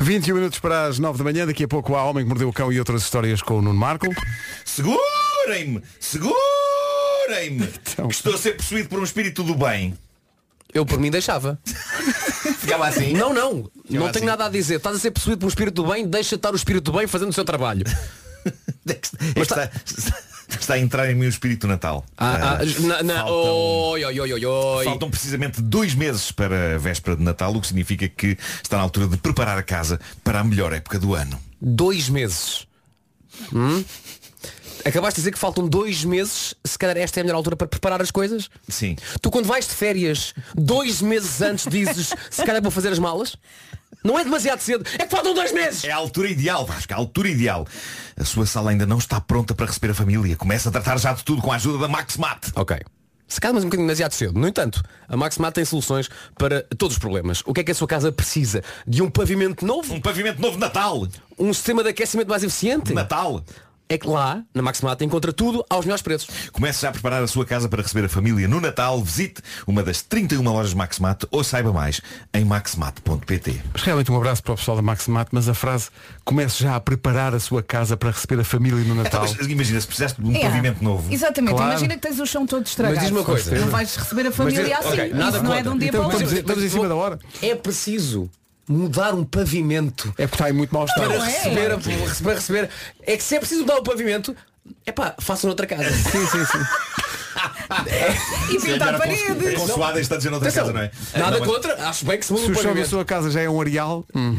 [0.00, 1.46] 21 minutos para as 9 da manhã.
[1.46, 3.78] Daqui a pouco há Homem que Mordeu o Cão e outras histórias com o Nuno
[3.78, 4.06] Marco.
[4.64, 5.82] Segurem-me!
[6.00, 7.68] Segurem-me!
[7.92, 8.08] Então.
[8.08, 9.96] Que Estou a ser possuído por um espírito do bem.
[10.72, 11.58] Eu por mim deixava.
[12.58, 13.12] Ficava assim?
[13.12, 14.12] Não, não, não assim.
[14.12, 14.76] tenho nada a dizer.
[14.76, 17.06] Estás a ser possuído por um espírito do bem, deixa estar o espírito do bem
[17.06, 17.84] fazendo o seu trabalho.
[18.84, 19.70] Mas está,
[20.48, 22.04] está a entrar em mim o espírito natal.
[22.16, 24.84] Ah, ah, na- na- oi, oi, oi, oi, oi.
[24.84, 28.82] Faltam precisamente dois meses para a véspera de Natal, o que significa que está na
[28.82, 31.38] altura de preparar a casa para a melhor época do ano.
[31.60, 32.66] Dois meses.
[33.52, 33.84] Hum?
[34.84, 37.66] Acabaste de dizer que faltam dois meses, se calhar esta é a melhor altura para
[37.66, 38.48] preparar as coisas?
[38.68, 38.94] Sim.
[39.20, 43.36] Tu quando vais de férias, dois meses antes dizes se calhar vou fazer as malas?
[44.04, 45.84] Não é demasiado cedo, é que faltam dois meses!
[45.84, 47.66] É a altura ideal, Vasco, a altura ideal.
[48.16, 50.36] A sua sala ainda não está pronta para receber a família.
[50.36, 52.52] Começa a tratar já de tudo com a ajuda da Maxmat.
[52.54, 52.78] Ok.
[53.28, 54.38] Se calhar mas um bocadinho demasiado cedo.
[54.38, 57.42] No entanto, a Maxmat tem soluções para todos os problemas.
[57.44, 58.62] O que é que a sua casa precisa?
[58.86, 59.92] De um pavimento novo?
[59.94, 61.06] Um pavimento novo de Natal!
[61.36, 62.94] Um sistema de aquecimento mais eficiente?
[62.94, 63.44] Natal!
[63.88, 66.28] É que lá, na Maxmat, encontra tudo aos melhores preços.
[66.50, 69.00] Comece já a preparar a sua casa para receber a família no Natal.
[69.00, 72.00] Visite uma das 31 lojas Maxmat ou saiba mais
[72.34, 73.62] em maxmat.pt.
[73.72, 75.88] Mas realmente um abraço para o pessoal da Maximat, mas a frase
[76.24, 79.20] comece já a preparar a sua casa para receber a família no Natal.
[79.38, 80.40] Mas imagina, se precisaste de um É.
[80.40, 81.12] pavimento novo.
[81.12, 81.70] Exatamente, Claro.
[81.70, 82.96] imagina que tens o chão todo estragado.
[82.96, 83.56] Mas diz uma coisa.
[83.58, 84.88] Não vais receber a família Mas assim.
[85.00, 86.40] ok, nada Isso não é de um dia Então, para o estamos, outro.
[86.40, 87.18] estamos em cima da hora.
[87.40, 88.28] É preciso
[88.68, 91.06] mudar um pavimento É porque está em muito mau estado.
[91.06, 91.18] para é?
[91.26, 91.78] receber, a-
[92.22, 92.70] para receber.
[93.02, 94.34] É que se é preciso mudar o pavimento,
[94.84, 95.84] é pá, façam noutra casa.
[95.90, 96.58] Sim, sim, sim.
[98.50, 99.54] E pintar A paredes.
[99.58, 100.90] consoada está a dizer noutra Atenção, casa, não é?
[101.18, 102.88] Nada Não, mas- contra, acho bem que se muda Se o da pavimento.
[102.88, 104.34] sua casa já é um areal, hum,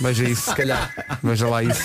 [0.00, 0.50] veja isso.
[0.50, 0.92] Se calhar.
[1.22, 1.80] Veja lá isso.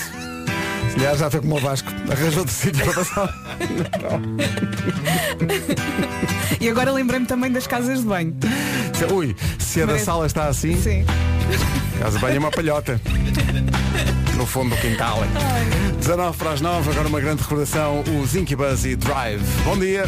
[0.90, 1.88] Se calhar já foi como o Vasco.
[2.10, 3.34] Arranjou de sítio para passar.
[6.60, 8.34] E agora lembrei-me também das casas de banho.
[8.98, 11.04] Se- Ui, se a da sala está assim, Sim.
[11.98, 13.00] casa banho é uma palhota.
[14.36, 15.18] No fundo do quintal.
[15.98, 19.42] 19 para as 9, agora uma grande recordação, os Incubus e Drive.
[19.64, 20.04] Bom dia.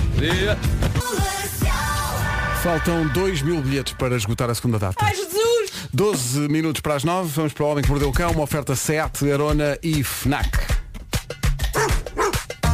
[2.63, 4.97] Faltam 2 mil bilhetes para esgotar a segunda data.
[5.05, 5.71] Ai Jesus!
[5.93, 8.77] 12 minutos para as 9, vamos para o Homem que Mordeu o Cão, uma oferta
[8.77, 10.49] SEAT, Arona e FNAC.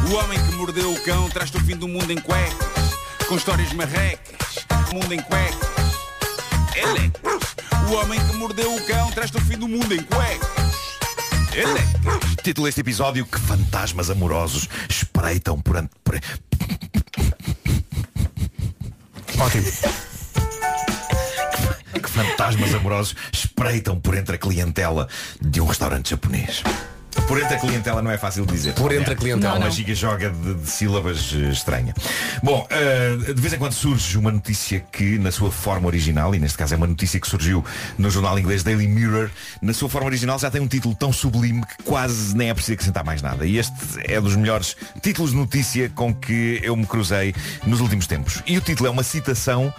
[0.09, 2.55] O homem que mordeu o cão traz-te o fim do mundo em cuecas,
[3.27, 5.76] com histórias marrecas, mundo em cuecas.
[6.77, 7.55] Elecas.
[7.89, 10.47] O homem que mordeu o cão traz-te o fim do mundo em cuecas.
[11.53, 12.35] Elecas.
[12.43, 15.77] Título deste episódio Que fantasmas amorosos espreitam por...
[15.77, 16.19] an- por...
[19.39, 19.71] Ótimo.
[21.93, 25.07] Que fantasmas amorosos espreitam por entre a clientela
[25.41, 26.63] de um restaurante japonês.
[27.27, 28.73] Por entre a clientela não é fácil de dizer.
[28.73, 29.53] Por entre a clientela.
[29.53, 29.71] Uma Não, não.
[29.71, 31.93] giga-joga de, de sílabas eh, estranha.
[32.41, 36.39] Bom, eh, de vez em quando surge uma notícia que, na sua forma original, e
[36.39, 37.65] neste caso é uma notícia que surgiu
[37.97, 39.29] no jornal inglês Daily Mirror,
[39.61, 42.73] na sua forma original já tem um título tão sublime que quase nem é preciso
[42.75, 43.45] acrescentar mais nada.
[43.45, 43.73] E este
[44.05, 47.35] é dos melhores títulos de notícia com que eu me cruzei
[47.65, 48.41] nos últimos tempos.
[48.47, 49.73] E o título é uma citação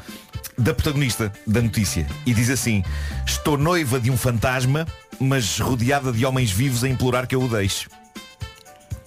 [0.59, 2.83] da protagonista da notícia e diz assim
[3.27, 4.87] Estou noiva de um fantasma
[5.21, 7.87] mas rodeada de homens vivos a implorar que eu o deixe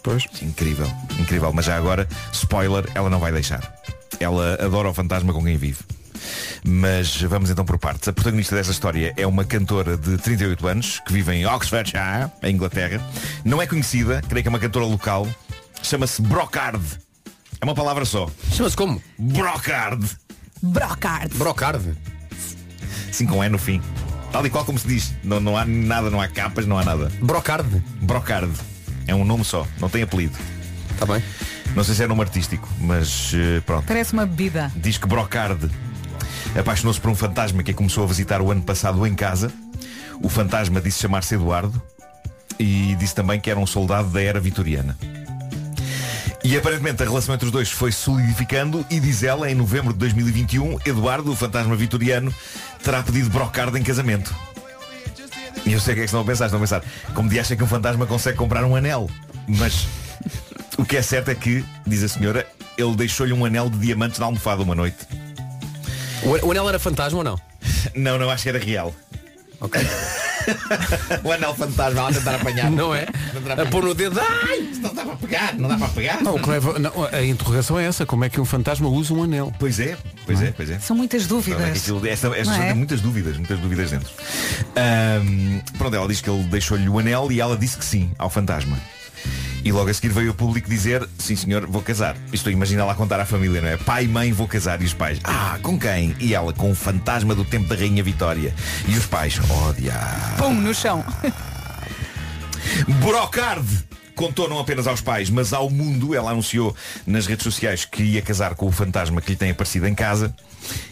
[0.03, 0.27] Pois.
[0.41, 3.61] Incrível, incrível Mas já agora, spoiler, ela não vai deixar
[4.19, 5.79] Ela adora o fantasma com quem vive
[6.63, 8.07] mas vamos então por partes.
[8.07, 12.53] A protagonista desta história é uma cantora de 38 anos que vive em Oxfordshire, em
[12.53, 13.01] Inglaterra.
[13.43, 15.27] Não é conhecida, creio que é uma cantora local.
[15.81, 16.83] Chama-se Brocard.
[17.59, 18.29] É uma palavra só.
[18.51, 19.01] Chama-se como?
[19.17, 20.05] Brocard.
[20.61, 21.35] Brocard.
[21.37, 21.97] Brocard.
[23.11, 23.81] Sim, com E no fim.
[24.31, 25.13] Tal e qual como se diz.
[25.23, 27.11] Não, não há nada, não há capas, não há nada.
[27.21, 27.83] Brocard.
[28.01, 28.51] Brocard.
[29.07, 30.37] É um nome só, não tem apelido.
[30.91, 31.21] Está bem.
[31.75, 33.85] Não sei se é nome artístico, mas eh, pronto.
[33.87, 34.71] Parece uma bebida.
[34.75, 35.69] Diz que Brocard
[36.57, 39.51] apaixonou-se por um fantasma que a começou a visitar o ano passado em casa.
[40.21, 41.81] O fantasma disse chamar-se Eduardo
[42.59, 44.97] e disse também que era um soldado da era vitoriana.
[46.43, 49.99] E aparentemente a relação entre os dois foi solidificando e diz ela, em novembro de
[49.99, 52.33] 2021, Eduardo, o fantasma vitoriano,
[52.83, 54.35] terá pedido Brocard em casamento.
[55.65, 57.39] E eu sei o que é que estão a pensar, estão a pensar, como de
[57.39, 59.07] acha que um fantasma consegue comprar um anel?
[59.47, 59.87] Mas
[60.77, 64.17] o que é certo é que, diz a senhora, ele deixou-lhe um anel de diamantes
[64.17, 64.97] na almofada uma noite.
[66.23, 67.39] O, o anel era fantasma ou não?
[67.95, 68.93] Não, não, acho que era real.
[69.59, 69.79] Ok.
[71.23, 72.69] o anel fantasma, ela a tentar apanhar.
[72.71, 73.07] Não é?
[73.61, 74.19] A pôr no dedo.
[74.19, 74.69] Ai!
[74.81, 76.21] Não dá para pegar, não dá para pegar.
[76.21, 79.13] Não, o que leva- não, a interrogação é essa, como é que um fantasma usa
[79.13, 79.53] um anel?
[79.59, 80.79] Pois é, pois é, pois é.
[80.79, 81.77] São muitas é dúvidas.
[81.77, 82.67] aquilo- esta esta Não história é?
[82.67, 84.09] tem muitas dúvidas, muitas dúvidas dentro.
[84.75, 88.29] Ahm, pronto, ela diz que ele deixou-lhe o anel e ela disse que sim ao
[88.29, 88.77] fantasma.
[89.63, 92.15] E logo a seguir veio o público dizer, sim senhor, vou casar.
[92.33, 93.77] Isto imagina lá contar à família, não é?
[93.77, 94.81] Pai, mãe, vou casar.
[94.81, 96.15] E os pais, ah, com quem?
[96.19, 98.53] E ela, com o fantasma do tempo da Rainha Vitória.
[98.87, 100.37] E os pais, oh diabo.
[100.37, 101.05] Pum, no chão.
[103.01, 103.90] Brocard!
[104.15, 106.15] Contou não apenas aos pais, mas ao mundo.
[106.15, 109.87] Ela anunciou nas redes sociais que ia casar com o fantasma que lhe tem aparecido
[109.87, 110.33] em casa.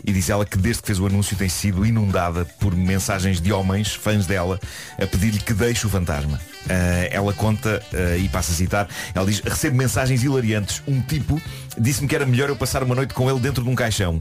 [0.03, 3.53] E diz ela que desde que fez o anúncio tem sido inundada por mensagens de
[3.53, 4.59] homens, fãs dela,
[4.97, 6.39] a pedir-lhe que deixe o fantasma.
[6.67, 10.81] Ah, ela conta, ah, e passa a citar, ela diz, recebo mensagens hilariantes.
[10.87, 11.39] Um tipo
[11.77, 14.19] disse-me que era melhor eu passar uma noite com ele dentro de um caixão.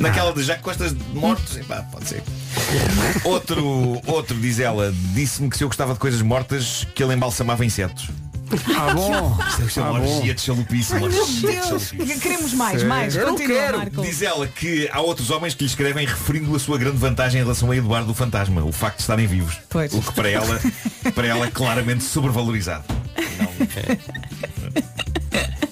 [0.00, 2.22] Naquela de já que gostas de mortos, epá, pode ser.
[3.24, 7.64] Outro, outro, diz ela, disse-me que se eu gostava de coisas mortas, que ele embalsamava
[7.64, 8.08] insetos.
[8.76, 9.36] Ah, bom.
[9.66, 10.16] Isto é uma Ah, bom.
[10.16, 12.20] orgia de chalupice, uma Ai, meu orgia de Deus, chalupice.
[12.20, 13.16] queremos mais, mais.
[13.16, 14.02] Continua, Marco.
[14.02, 17.42] Diz ela que há outros homens que lhe escrevem referindo a sua grande vantagem em
[17.44, 19.56] relação a Eduardo o Fantasma, o facto de estarem vivos.
[19.70, 19.92] Pois.
[19.94, 20.60] O que para ela,
[21.14, 22.84] para ela é claramente sobrevalorizado.
[23.38, 25.03] Não-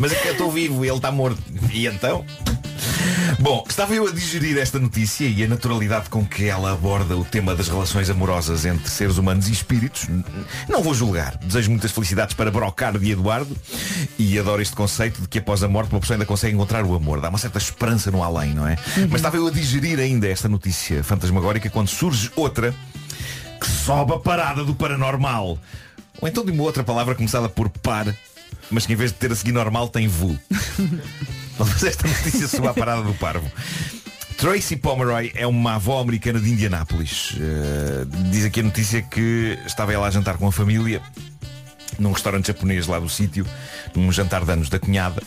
[0.02, 1.40] Mas é que eu estou vivo e ele está morto.
[1.72, 2.24] E então?
[3.38, 7.24] Bom, estava eu a digerir esta notícia e a naturalidade com que ela aborda o
[7.24, 10.08] tema das relações amorosas entre seres humanos e espíritos.
[10.68, 11.36] Não vou julgar.
[11.36, 13.56] Desejo muitas felicidades para Brocard e Eduardo
[14.18, 16.96] e adoro este conceito de que após a morte uma pessoa ainda consegue encontrar o
[16.96, 17.20] amor.
[17.20, 18.76] Dá uma certa esperança no além, não é?
[19.08, 22.74] Mas estava eu a digerir ainda esta notícia fantasmagórica quando surge outra
[23.60, 25.60] que sobe a parada do paranormal.
[26.20, 28.12] Ou então de uma outra palavra começada por par,
[28.72, 30.38] mas que em vez de ter a seguir normal tem vu.
[31.58, 33.48] Mas esta notícia sobe à parada do parvo.
[34.36, 37.36] Tracy Pomeroy é uma avó americana de Indianápolis.
[37.38, 41.00] Eh, diz aqui a notícia que estava ela a jantar com a família
[41.98, 43.46] num restaurante japonês lá do sítio,
[43.94, 45.22] num jantar de anos da cunhada,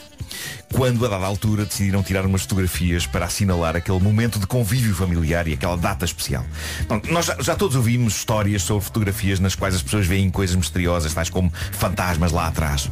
[0.73, 5.47] quando a dada altura decidiram tirar umas fotografias para assinalar aquele momento de convívio familiar
[5.47, 6.45] e aquela data especial.
[6.87, 10.55] Bom, nós já, já todos ouvimos histórias sobre fotografias nas quais as pessoas veem coisas
[10.55, 12.89] misteriosas, tais como fantasmas lá atrás.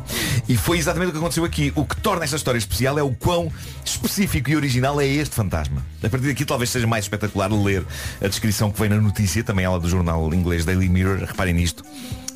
[0.47, 1.73] E foi exatamente o que aconteceu aqui.
[1.75, 3.51] O que torna esta história especial é o quão
[3.83, 5.85] específico e original é este fantasma.
[6.03, 7.85] A partir daqui talvez seja mais espetacular ler
[8.21, 11.83] a descrição que vem na notícia, também ela do jornal inglês Daily Mirror, reparem nisto.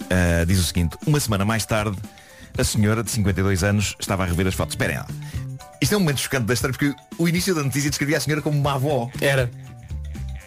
[0.04, 1.98] Uh, diz o seguinte, uma semana mais tarde,
[2.58, 4.74] a senhora de 52 anos estava a rever as fotos.
[4.74, 5.08] Esperem lá.
[5.82, 8.42] Isto é um momento chocante da história porque o início da notícia descrevia a senhora
[8.42, 9.10] como uma avó.
[9.22, 9.50] Era.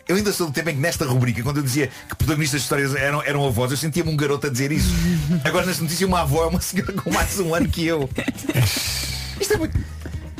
[0.08, 2.64] Eu ainda sou do tempo em que nesta rubrica, quando eu dizia que protagonistas de
[2.64, 4.90] histórias eram, eram avós, eu sentia-me um garoto a dizer isso.
[5.44, 8.10] Agora nesta notícia uma avó é uma senhora com mais um ano que eu.
[9.40, 9.78] Isto é muito.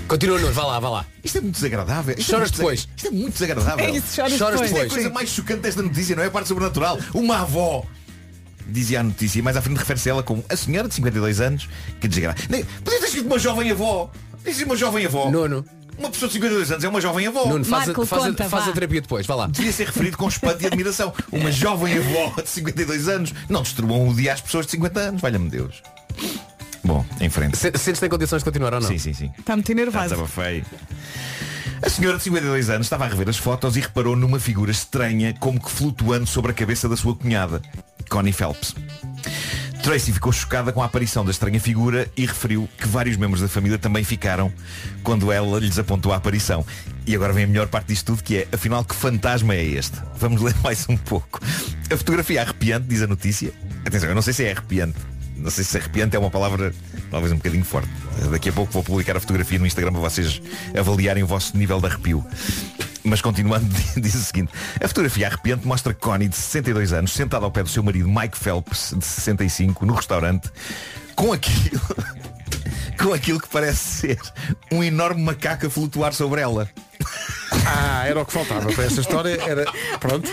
[0.09, 1.07] Continua, Nuno, vá lá, vá lá.
[1.23, 2.17] Isto é muito desagradável.
[2.19, 2.81] Isto Choras é muito depois.
[2.81, 3.85] desag- Isto é muito desagradável.
[3.87, 4.73] É isso, choras Isto depois.
[4.73, 6.99] é a coisa mais chocante desta notícia, não é a parte sobrenatural.
[7.15, 7.85] Uma avó.
[8.71, 11.41] Dizia a notícia, e mais à frente refere-se a ela como a senhora de 52
[11.41, 11.69] anos,
[12.01, 12.43] que desgraça.
[12.49, 14.11] Podia ter escrito uma jovem avó.
[14.39, 15.31] Podia ser uma jovem avó.
[15.31, 15.65] Nuno.
[15.99, 17.45] Uma pessoa de 52 anos é uma jovem avó.
[17.45, 19.47] Nuno, faz, a, faz, a, faz a terapia depois, vá lá.
[19.49, 21.13] Devia ser referido com espanto e admiração.
[21.31, 23.35] Uma jovem avó de 52 anos.
[23.49, 25.21] Não destruam o dia às pessoas de 50 anos.
[25.21, 25.83] Valha-me Deus.
[26.83, 27.59] Bom, em frente.
[27.59, 28.89] Sentes que tem condições de continuar ou não?
[28.89, 29.31] Sim, sim, sim.
[29.39, 30.07] Está muito nervosa.
[30.07, 30.65] estava feio.
[31.83, 35.35] A senhora de 52 anos estava a rever as fotos e reparou numa figura estranha
[35.41, 37.63] como que flutuando sobre a cabeça da sua cunhada,
[38.09, 38.75] Connie Phelps.
[39.83, 43.49] Tracy ficou chocada com a aparição da estranha figura e referiu que vários membros da
[43.49, 44.53] família também ficaram
[45.03, 46.67] quando ela lhes apontou a aparição.
[47.07, 49.97] E agora vem a melhor parte disto tudo, que é, afinal, que fantasma é este?
[50.17, 51.41] Vamos ler mais um pouco.
[51.91, 53.53] A fotografia é arrepiante, diz a notícia.
[53.87, 54.99] Atenção, eu não sei se é arrepiante.
[55.35, 56.75] Não sei se arrepiante é uma palavra
[57.11, 57.91] talvez um bocadinho forte.
[58.31, 60.41] Daqui a pouco vou publicar a fotografia no Instagram para vocês
[60.79, 62.25] avaliarem o vosso nível de arrepio.
[63.03, 64.53] Mas continuando, diz o seguinte.
[64.83, 68.37] A fotografia arrepiante mostra Connie, de 62 anos, sentada ao pé do seu marido Mike
[68.37, 70.51] Phelps, de 65, no restaurante,
[71.15, 71.81] com aquilo...
[73.01, 74.21] com aquilo que parece ser
[74.71, 76.69] um enorme macaco a flutuar sobre ela.
[77.73, 79.41] Ah, era o que faltava para esta história.
[79.41, 79.65] Era.
[80.01, 80.29] Pronto.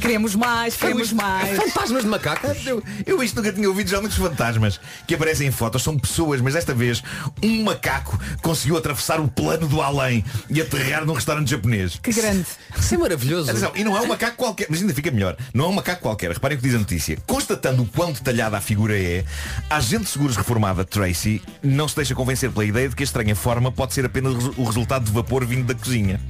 [0.00, 1.56] Queremos mais, queremos mais.
[1.56, 2.46] Fantasmas de macaco?
[2.66, 6.40] Eu, eu isto nunca tinha ouvido já muitos fantasmas que aparecem em fotos, são pessoas,
[6.40, 7.02] mas desta vez
[7.42, 11.98] um macaco conseguiu atravessar o plano do além e aterrar num restaurante japonês.
[12.02, 12.46] Que grande.
[12.76, 13.50] Isso é maravilhoso.
[13.50, 15.36] Atenção, e não é um macaco qualquer, mas ainda fica melhor.
[15.54, 16.32] Não é um macaco qualquer.
[16.32, 17.16] Reparem o que diz a notícia.
[17.26, 19.24] Constatando o quão detalhada a figura é,
[19.68, 23.04] a agente de seguros reformada Tracy não se deixa convencer pela ideia de que a
[23.04, 26.20] estranha forma pode ser apenas o resultado de vapor vindo da cozinha.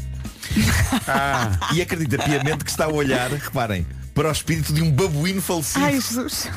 [1.74, 5.84] E acredita piamente que está a olhar, reparem, para o espírito de um babuíno falecido.
[5.84, 6.48] Ai, Jesus.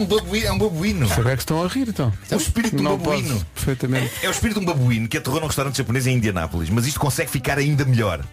[0.00, 1.08] Um babuíno, é um babuíno.
[1.08, 2.12] Saber que estão a rir então.
[2.30, 3.34] É o espírito de um babuíno.
[3.34, 4.12] posso, perfeitamente.
[4.22, 7.00] É o espírito de um babuíno que aterrou num restaurante japonês em Indianápolis, mas isto
[7.00, 8.24] consegue ficar ainda melhor.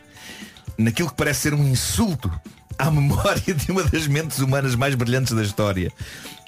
[0.78, 2.32] Naquilo que parece ser um insulto
[2.78, 5.92] à memória de uma das mentes humanas mais brilhantes da história.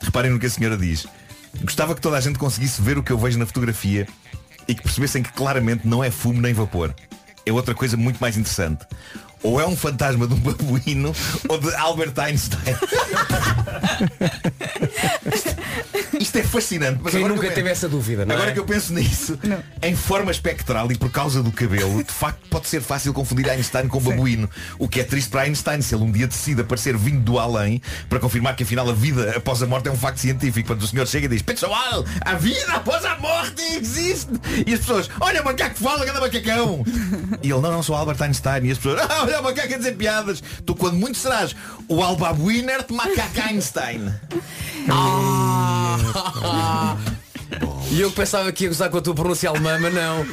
[0.01, 1.07] Reparem no que a senhora diz.
[1.62, 4.07] Gostava que toda a gente conseguisse ver o que eu vejo na fotografia
[4.67, 6.93] e que percebessem que claramente não é fumo nem vapor.
[7.47, 8.86] É outra coisa muito mais interessante.
[9.41, 11.15] Ou é um fantasma de um babuíno
[11.47, 12.75] ou de Albert Einstein.
[16.21, 16.99] Isto é fascinante.
[17.01, 18.53] Mas Quem agora nunca que teve essa dúvida, não Agora é?
[18.53, 19.38] que eu penso nisso,
[19.82, 23.88] em forma espectral e por causa do cabelo, de facto pode ser fácil confundir Einstein
[23.88, 24.49] com babuíno.
[24.80, 27.82] O que é triste para Einstein se ele um dia decide aparecer vindo do além
[28.10, 30.67] para confirmar que afinal a vida após a morte é um facto científico.
[30.67, 34.32] Quando o senhor chega e diz, pessoal, a vida após a morte existe.
[34.65, 36.84] E as pessoas, olha o macaco fala, cada macacão.
[37.43, 38.65] E ele, não, não sou Albert Einstein.
[38.65, 40.41] E as pessoas, ah, olha o macaco a dizer piadas.
[40.65, 41.56] Tu quando muito serás
[41.88, 44.13] o Alba Winert Macaco Einstein.
[47.89, 50.25] E eu que pensava que ia gozar com a tua pronúncia alemã, mas não.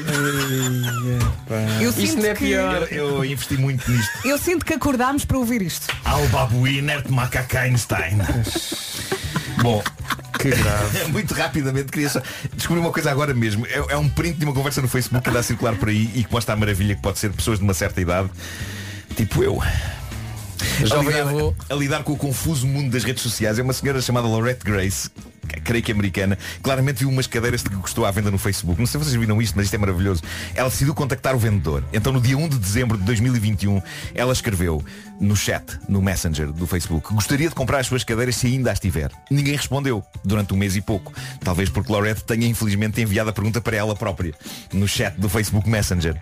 [1.80, 2.88] Eu Isto sinto não é que- pior.
[2.90, 4.10] Eu, eu investi muito nisto.
[4.26, 5.86] Eu sinto que acordámos para ouvir isto.
[6.04, 8.18] Alba Winert Macaco Einstein.
[9.62, 9.82] Bom.
[10.40, 11.04] Que grave.
[11.12, 12.20] Muito rapidamente queria só
[12.54, 13.64] descobrir uma coisa agora mesmo.
[13.66, 16.10] É, é um print de uma conversa no Facebook que anda a circular por aí
[16.14, 18.28] e que mostra a maravilha que pode ser pessoas de uma certa idade,
[19.16, 19.62] tipo eu.
[19.62, 21.54] A Jovem lidar, avô.
[21.70, 25.08] a lidar com o confuso mundo das redes sociais é uma senhora chamada Lorette Grace
[25.64, 28.78] creio que americana claramente viu umas cadeiras de que gostou à venda no Facebook.
[28.78, 30.22] Não sei se vocês viram isto, mas isto é maravilhoso.
[30.54, 31.84] Ela decidiu contactar o vendedor.
[31.92, 33.80] Então no dia 1 de dezembro de 2021
[34.14, 34.84] ela escreveu
[35.20, 38.80] no chat, no Messenger do Facebook gostaria de comprar as suas cadeiras se ainda as
[38.80, 39.10] tiver.
[39.30, 41.12] Ninguém respondeu durante um mês e pouco.
[41.42, 44.34] Talvez porque Lorette tenha infelizmente enviado a pergunta para ela própria
[44.72, 46.18] no chat do Facebook Messenger.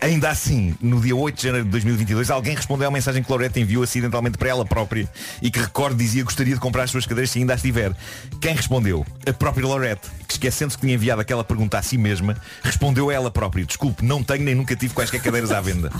[0.00, 3.60] Ainda assim, no dia 8 de janeiro de 2022 alguém respondeu à mensagem que Lorette
[3.60, 5.08] enviou acidentalmente para ela própria
[5.40, 7.92] e que recorde dizia gostaria de comprar as suas cadeiras se ainda as tiver.
[8.40, 9.06] Quem respondeu?
[9.28, 13.14] A própria Lorette, que esquecendo-se que tinha enviado aquela pergunta a si mesma, respondeu a
[13.14, 13.64] ela própria.
[13.64, 15.90] Desculpe, não tenho nem nunca tive quaisquer cadeiras à venda.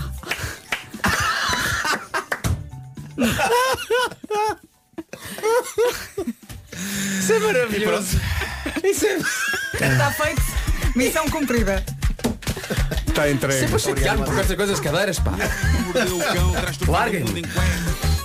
[7.19, 8.19] Isso é maravilhoso.
[8.83, 9.17] Isso é...
[9.17, 10.41] Está feito.
[10.95, 11.83] Missão cumprida.
[13.07, 13.59] Está entregue.
[13.59, 15.33] Sempre a chatear-me por estas coisas cadeiras, pá.
[16.87, 17.41] Larguem-me.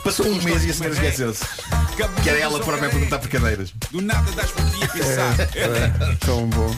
[0.05, 1.45] Passou um mês e a senhora esqueceu-se.
[2.23, 3.73] Que era ela própria a perguntar por cadeiras.
[3.91, 5.41] Do nada das por ti a pensar.
[5.55, 6.75] É, tão bom.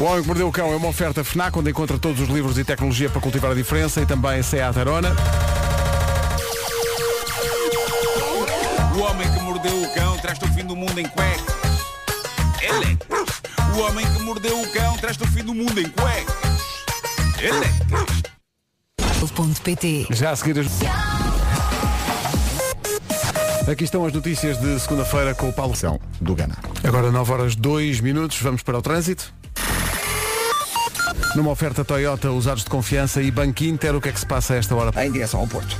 [0.00, 2.58] O Homem que Mordeu o Cão é uma oferta FNAC onde encontra todos os livros
[2.58, 5.14] e tecnologia para cultivar a diferença e também Seat Arona.
[8.94, 11.54] O homem que mordeu o cão traz-te o fim do mundo em cuecas.
[12.60, 13.76] Ele é.
[13.76, 16.34] O homem que mordeu o cão traz-te o fim do mundo em cuecas.
[17.38, 17.88] Ele é.
[19.36, 20.08] Ponto PT.
[20.10, 21.27] Já a seguir as...
[23.70, 26.56] Aqui estão as notícias de segunda-feira com o Paulo São do Gana.
[26.82, 29.30] Agora 9 horas 2 minutos, vamos para o trânsito.
[31.36, 34.54] Numa oferta Toyota, usados de confiança e Banco Inter, o que é que se passa
[34.54, 35.04] a esta hora?
[35.04, 35.76] Em direção ao Porto.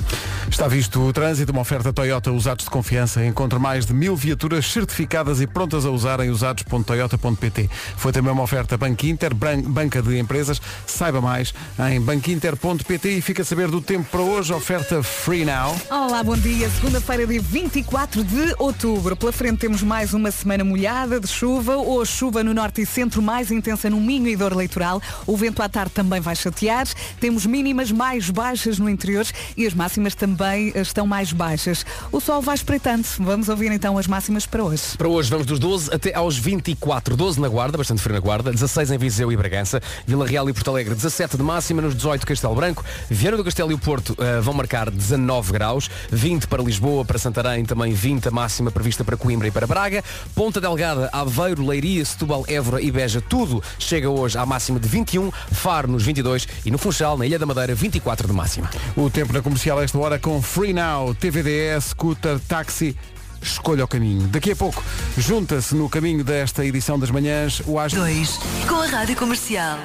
[0.50, 3.24] Está visto o trânsito, uma oferta Toyota usados de confiança.
[3.24, 7.70] Encontre mais de mil viaturas certificadas e prontas a usar em usados.toyota.pt.
[7.96, 10.60] Foi também uma oferta Banco Inter, banca de empresas.
[10.86, 11.54] Saiba mais
[11.90, 14.52] em banquinter.pt e fica a saber do tempo para hoje.
[14.52, 15.76] Oferta Free Now.
[15.90, 16.68] Olá, bom dia.
[16.70, 19.14] Segunda-feira, dia 24 de outubro.
[19.14, 21.76] Pela frente temos mais uma semana molhada de chuva.
[21.76, 25.00] Hoje chuva no norte e centro, mais intensa no Minho e dor litoral.
[25.26, 26.88] O vento à tarde também vai chatear.
[27.20, 30.37] Temos mínimas mais baixas no interior e as máximas também
[30.74, 31.84] estão mais baixas.
[32.12, 33.06] O sol vai espreitando.
[33.18, 34.96] Vamos ouvir então as máximas para hoje.
[34.96, 37.16] Para hoje vamos dos 12 até aos 24.
[37.16, 40.52] 12 na Guarda, bastante frio na Guarda, 16 em Viseu e Bragança, Vila Real e
[40.52, 44.16] Porto Alegre 17 de máxima, nos 18 Castelo Branco, Viana do Castelo e o Porto
[44.18, 49.04] eh, vão marcar 19 graus, 20 para Lisboa, para Santarém também 20 a máxima prevista
[49.04, 50.02] para Coimbra e para Braga,
[50.34, 55.30] Ponta Delgada, Aveiro, Leiria, Setúbal, Évora e Beja, tudo chega hoje à máxima de 21,
[55.52, 58.70] Faro nos 22 e no Funchal, na Ilha da Madeira, 24 de máxima.
[58.96, 62.96] O tempo na comercial a esta hora com Free Now, TVDS, scooter, táxi.
[63.40, 64.26] Escolha o caminho.
[64.28, 64.82] Daqui a pouco,
[65.16, 67.94] junta-se no caminho desta edição das manhãs o AG.
[67.94, 68.38] 2.
[68.68, 69.78] Com a Rádio Comercial.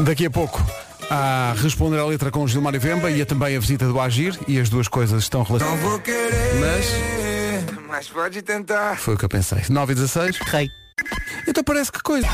[0.00, 0.64] Daqui a pouco,
[1.10, 4.38] a responder à letra com Gilmar e Vemba e a também a visita do Agir
[4.48, 5.82] e as duas coisas estão relacionadas.
[5.82, 6.86] vou querer, Mas
[7.86, 8.96] mas pode tentar.
[8.98, 9.62] foi o que eu pensei.
[9.68, 10.38] 9 e 16.
[10.46, 10.70] Rei.
[11.46, 12.26] Então parece que coisa.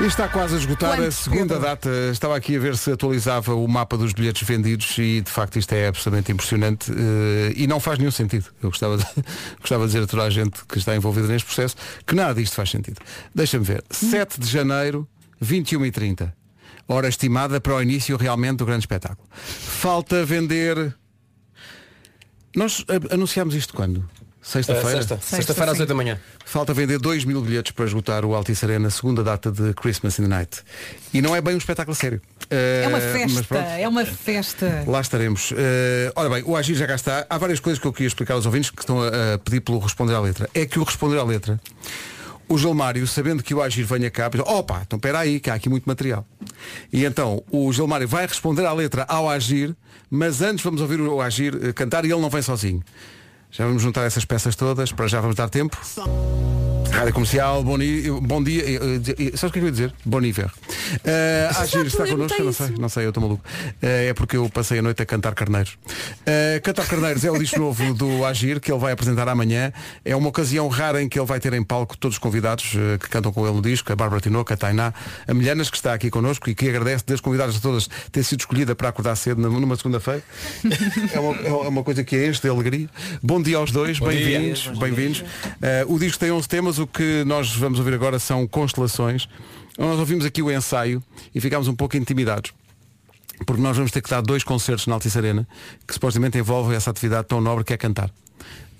[0.00, 1.90] E está quase a esgotar Quanto a segunda data.
[2.12, 5.72] Estava aqui a ver se atualizava o mapa dos bilhetes vendidos e de facto isto
[5.72, 8.46] é absolutamente impressionante eh, e não faz nenhum sentido.
[8.62, 9.04] Eu gostava de,
[9.58, 11.74] gostava de dizer a toda a gente que está envolvida neste processo
[12.06, 13.00] que nada disto faz sentido.
[13.34, 13.82] Deixa-me ver.
[13.90, 15.06] 7 de janeiro,
[15.40, 16.38] 21 e 30
[16.86, 19.28] Hora estimada para o início realmente do grande espetáculo.
[19.32, 20.96] Falta vender.
[22.56, 24.08] Nós eh, anunciámos isto quando?
[24.48, 24.88] Sexta-feira?
[24.90, 25.18] Eh, sexta.
[25.20, 26.18] Sexta-feira às 8 da manhã.
[26.46, 30.22] Falta vender 2 mil bilhetes para esgotar o Altice Arena, segunda data de Christmas in
[30.22, 30.62] the Night.
[31.12, 32.20] E não é bem um espetáculo sério.
[32.48, 34.84] É uma Eh, festa, é uma festa.
[34.86, 35.52] Lá estaremos.
[35.54, 37.26] Eh, ora bem, o Agir já cá está.
[37.28, 39.78] Há várias coisas que eu queria explicar aos ouvintes que estão a, a pedir pelo
[39.80, 40.48] responder à letra.
[40.54, 41.60] É que o responder à letra,
[42.48, 45.54] o Gilmário, sabendo que o Agir venha cá, pensa, opa, então espera aí, que há
[45.54, 46.26] aqui muito material.
[46.90, 49.76] E então o Gilmário vai responder à letra ao Agir,
[50.10, 52.82] mas antes vamos ouvir o Agir eh, cantar e ele não vem sozinho.
[53.50, 55.76] Já vamos juntar essas peças todas, para já vamos dar tempo.
[56.92, 57.78] Rádio Comercial, bom,
[58.22, 58.64] bom dia.
[59.34, 59.94] Sabes o que é que eu ia dizer?
[60.04, 60.46] Boniver.
[60.46, 63.44] Uh, a Agir está connosco, é eu não sei, não sei, eu estou maluco.
[63.82, 65.76] Eh, é porque eu passei a noite a cantar carneiros.
[66.24, 69.72] Eh, cantar carneiros é o disco novo do Agir, que ele vai apresentar amanhã.
[70.04, 72.98] É uma ocasião rara em que ele vai ter em palco todos os convidados eh,
[72.98, 74.94] que cantam com ele no disco, a Bárbara Tinoco, a Tainá,
[75.26, 78.40] a Milhanas, que está aqui connosco e que agradece das convidadas a todas ter sido
[78.40, 80.22] escolhida para acordar cedo numa segunda-feira.
[81.12, 82.88] é, uma, é uma coisa que é enche de alegria.
[83.22, 85.24] Bom dia aos dois, Bom bem-vindos, bem-vindos.
[85.86, 89.28] O disco tem 11 temas, o que nós vamos ouvir agora são constelações.
[89.76, 91.02] Nós ouvimos aqui o ensaio
[91.34, 92.52] e ficámos um pouco intimidados.
[93.46, 95.46] Porque nós vamos ter que dar dois concertos na Altice Arena
[95.86, 98.10] que supostamente envolvem essa atividade tão nobre que é cantar.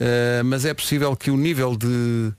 [0.01, 2.32] Eh, mas é possível que o nível de,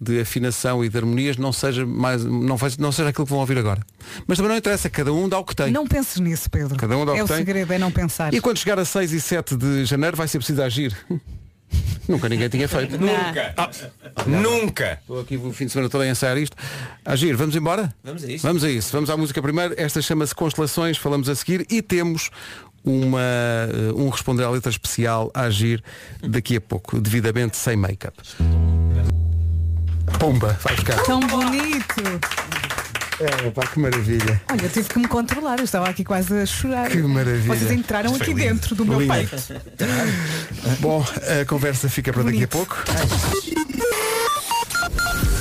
[0.00, 3.40] de afinação e de harmonias não seja, mais, não, faz, não seja aquilo que vão
[3.40, 3.82] ouvir agora.
[4.26, 5.70] Mas também não interessa, cada um dá o que tem.
[5.70, 6.76] Não penses nisso, Pedro.
[6.76, 7.36] Cada um dá o é que o tem.
[7.38, 8.32] segredo, é não pensar.
[8.32, 10.96] E quando chegar a 6 e 7 de janeiro vai ser preciso agir.
[12.08, 12.98] Nunca ninguém tinha feito.
[12.98, 13.54] Nunca.
[13.56, 13.70] Ah,
[14.26, 14.98] Nunca.
[15.00, 16.56] Estou aqui o fim de semana todo a ensaiar isto.
[17.04, 17.94] Agir, vamos embora?
[18.02, 18.46] Vamos a isso.
[18.46, 18.92] Vamos a isso.
[18.92, 19.74] Vamos à música primeiro.
[19.76, 22.30] Esta chama-se Constelações, falamos a seguir e temos
[22.84, 25.82] uma, eh, um responder à letra especial a agir
[26.20, 28.16] daqui a pouco, devidamente sem make-up.
[30.18, 31.02] Pumba, vai buscar.
[31.04, 32.02] Tão bonito.
[33.22, 34.42] É, pá, que maravilha.
[34.50, 36.90] Olha, eu tive que me controlar, eu estava aqui quase a chorar.
[36.90, 37.54] Que maravilha.
[37.54, 38.40] Vocês entraram aqui lindo.
[38.40, 39.14] dentro do meu Lindo.
[39.14, 39.36] peito.
[40.80, 41.04] Bom,
[41.40, 42.76] a conversa fica para daqui a pouco.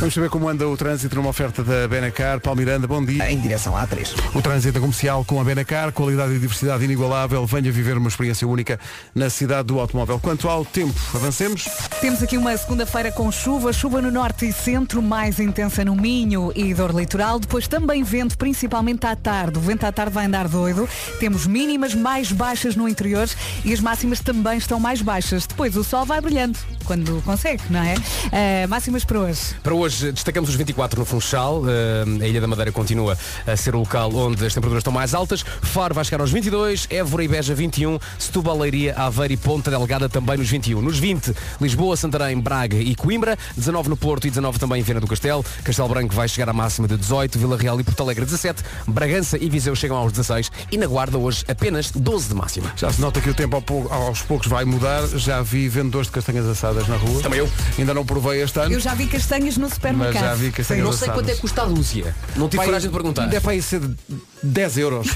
[0.02, 2.40] Vamos saber como anda o trânsito numa oferta da Benacar.
[2.40, 3.32] Paulo Miranda, bom dia.
[3.32, 4.16] Em direção à A3.
[4.34, 7.46] O trânsito comercial com a Benacar, qualidade e diversidade inigualável.
[7.46, 8.80] Venha viver uma experiência única
[9.14, 10.20] na cidade do automóvel.
[10.20, 11.66] Quanto ao tempo, avancemos.
[12.02, 16.52] Temos aqui uma segunda-feira com chuva, chuva no norte e centro, mais intensa no Minho
[16.56, 17.40] e dor litoral.
[17.40, 19.60] Depois também vento, principalmente à tarde.
[19.60, 20.90] O vento à tarde vai andar doido.
[21.20, 23.30] Temos mínimas mais baixas no interior
[23.64, 25.46] e as máximas também estão mais baixas.
[25.46, 27.94] Depois o sol vai brilhando, quando consegue, não é?
[28.32, 29.42] Eh, máximas para hoje.
[29.62, 31.64] Para hoje destacamos os 24 no Funchal.
[31.68, 35.14] Eh, a Ilha da Madeira continua a ser o local onde as temperaturas estão mais
[35.14, 35.44] altas.
[35.62, 40.08] Faro vai chegar aos 22, Évora e Beja 21, Setúbal, Leiria, Aveiro e Ponta Delgada
[40.08, 40.82] também nos 21.
[40.82, 45.00] Nos 20, Lisboa, Santarém, Braga e Coimbra, 19 no Porto e 19 também em Viana
[45.00, 45.46] do Castelo.
[45.64, 49.38] Castelo Branco vai chegar à máxima de 18, Vila Real e Porto Alegre 17, Bragança
[49.38, 52.72] e Viseu chegam aos 16 e na Guarda hoje apenas 12 de máxima.
[52.76, 55.08] Já se nota que o tempo aos poucos vai mudar.
[55.08, 57.22] Já vi vendedores de castanhas assadas na rua.
[57.22, 57.50] Também eu.
[57.78, 58.74] Ainda não provei este ano.
[58.74, 60.22] Eu já vi castanhas no supermercado.
[60.22, 62.16] Mas já vi castanhas Não sei quanto é que custa a Lúcia.
[62.36, 63.26] Não tive coragem de perguntar.
[63.28, 63.96] Deve aí ser de
[64.44, 65.08] 10 euros.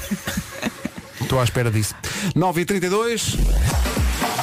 [1.22, 1.96] Estou à espera disso.
[2.36, 3.38] 9h32.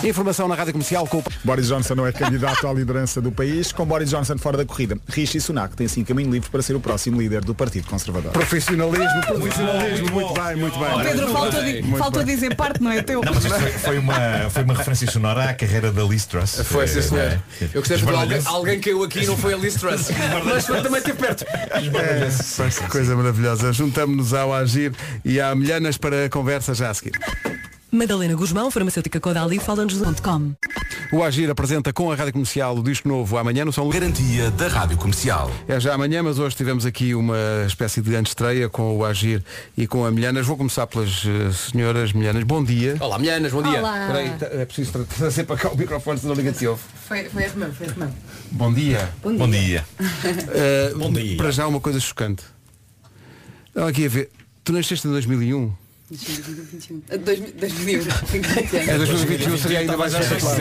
[0.05, 1.25] Informação na Rádio Comercial com o...
[1.45, 3.71] Boris Johnson não é candidato à liderança do país.
[3.71, 6.81] Com Boris Johnson fora da corrida, Rishi Sunak tem sim caminho livre para ser o
[6.81, 8.33] próximo líder do Partido Conservador.
[8.33, 10.11] Profissionalismo, profissionalismo.
[10.11, 11.03] Muito bem, muito bem.
[11.05, 12.25] Pedro, faltou, di- Muito bem.
[12.25, 13.21] dizer parte, não é teu.
[13.23, 16.61] Não, foi, foi uma, foi uma referência sonora à carreira da Liz Truss.
[16.65, 17.25] Foi, sim, senhor.
[17.61, 20.09] eh, Eu gostei de alguém, alguém caiu aqui e não foi a Liz Truss.
[20.45, 21.45] Mas foi também ter perto.
[21.47, 23.73] É, que coisa maravilhosa.
[23.73, 24.93] Juntamos-nos ao Agir
[25.25, 27.13] e à Milhanas para a conversa já a seguir.
[27.97, 30.55] Madalena Guzmão, farmacêutica Codali, fala-nos do .com.
[31.13, 33.95] O Agir apresenta com a Rádio Comercial o disco novo amanhã no São Luís.
[34.01, 35.51] Garantia da Rádio Comercial.
[35.69, 37.37] É já amanhã, mas hoje tivemos aqui uma
[37.67, 39.45] espécie de antestreia com o Agir
[39.77, 40.47] e com a Milhanas.
[40.47, 42.45] Vou começar pelas eh, senhoras Milhanas.
[42.45, 42.97] Bom dia.
[42.99, 43.79] Olá, Milhanas, bom dia.
[43.81, 44.01] Olá.
[44.07, 46.83] Espera aí, tá- é preciso tra- trazer para cá o microfone, senão liga de ouve.
[47.07, 48.15] Foi, foi mesmo, foi mesmo.
[48.53, 49.11] Bom dia.
[49.23, 49.85] Bom Bom dia.
[50.55, 51.37] Eh, Bom dia.
[51.37, 52.43] Para já uma coisa chocante.
[53.69, 54.31] Estava aqui a ver.
[54.65, 55.82] Tu nasceste em 2001.
[56.17, 57.03] 2021.
[57.11, 58.03] Ah, 2000 2001.
[58.95, 60.59] Em 2021 seria ainda mais espetacular.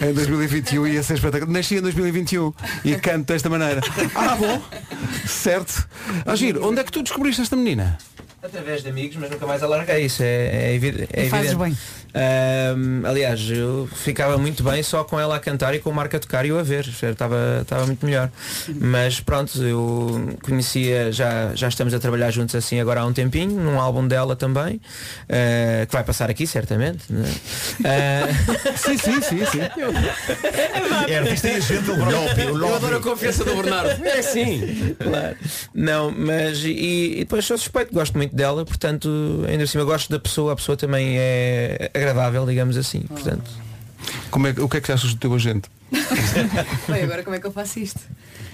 [0.00, 1.52] Em 2021 ia ser espetacular.
[1.52, 2.52] Nasci em 2021
[2.84, 3.80] e canto desta maneira.
[4.14, 4.62] Ah, bom.
[5.26, 5.88] Certo.
[6.24, 7.98] Agir, onde é que tu descobriste esta menina?
[8.42, 10.26] Através de amigos, mas nunca mais alarguei isso, é,
[10.70, 11.70] é, evi- é E fazes evidente.
[11.70, 11.78] bem.
[12.14, 16.16] Ahm, aliás, eu ficava muito bem só com ela a cantar e com o Marco
[16.16, 18.30] a tocar e eu a ver, estava, estava muito melhor.
[18.80, 23.60] Mas pronto, eu conhecia, já, já estamos a trabalhar juntos assim agora há um tempinho,
[23.60, 24.80] num álbum dela também,
[25.28, 27.04] ah, que vai passar aqui certamente.
[27.10, 27.28] né?
[27.84, 29.60] Ah, Sim, sim, sim, sim.
[31.08, 31.88] É artista e agente.
[31.88, 34.04] Eu adoro a confiança do Bernardo.
[34.04, 34.94] É assim.
[34.98, 35.36] claro.
[35.74, 40.10] Não, mas e, e depois sou suspeito, gosto muito dela, portanto, ainda assim eu gosto
[40.10, 43.00] da pessoa, a pessoa também é agradável, digamos assim.
[43.02, 43.50] Portanto,
[44.30, 45.68] Como é, que- o que é que achas do teu agente?
[46.88, 48.00] Bem, agora como é que eu faço isto?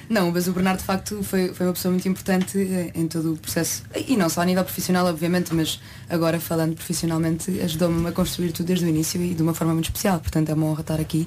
[0.09, 3.33] Não, mas o Bernardo de facto foi, foi uma pessoa muito importante eh, em todo
[3.33, 3.83] o processo.
[4.07, 5.81] E não só a nível profissional, obviamente, mas
[6.11, 9.87] agora falando profissionalmente, ajudou-me a construir tudo desde o início e de uma forma muito
[9.87, 10.21] especial.
[10.21, 11.27] Portanto é uma honra estar aqui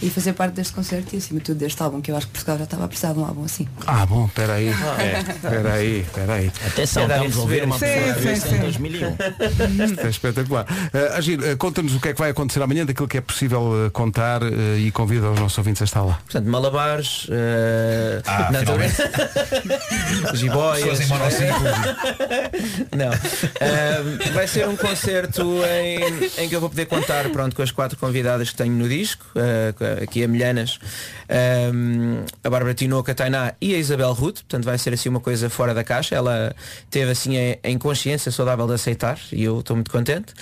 [0.00, 2.32] e fazer parte deste concerto e acima de tudo deste álbum, que eu acho que
[2.32, 3.66] Portugal já estava a precisar de um álbum assim.
[3.86, 4.68] Ah, bom, espera aí.
[4.68, 5.20] É.
[5.20, 6.52] Espera aí, espera aí.
[6.66, 9.16] Atenção, É a ouvir uma Sim, em 2001.
[9.84, 10.64] Isto é espetacular.
[10.64, 13.86] Uh, Agir, uh, conta-nos o que é que vai acontecer amanhã, daquilo que é possível
[13.86, 16.14] uh, contar uh, e convida os nossos ouvintes a estar lá.
[16.24, 18.50] Portanto, malabares, eh, Ah,
[20.34, 20.82] jiboias.
[20.82, 21.68] Pessoas em monociclo.
[22.96, 24.32] Não.
[24.32, 27.98] Vai ser um concerto em, em que eu vou poder contar pronto, com as quatro
[27.98, 29.24] convidadas que tenho no disco,
[30.02, 30.78] aqui a Milhanas,
[31.28, 31.70] eh,
[32.42, 35.48] a Bárbara Tinoco, a Tainá e a Isabel Ruth, portanto vai ser assim uma coisa
[35.48, 36.14] fora da caixa.
[36.14, 36.54] Ela
[36.90, 40.32] teve assim a, a inconsciência saudável de aceitar e eu estou muito contente.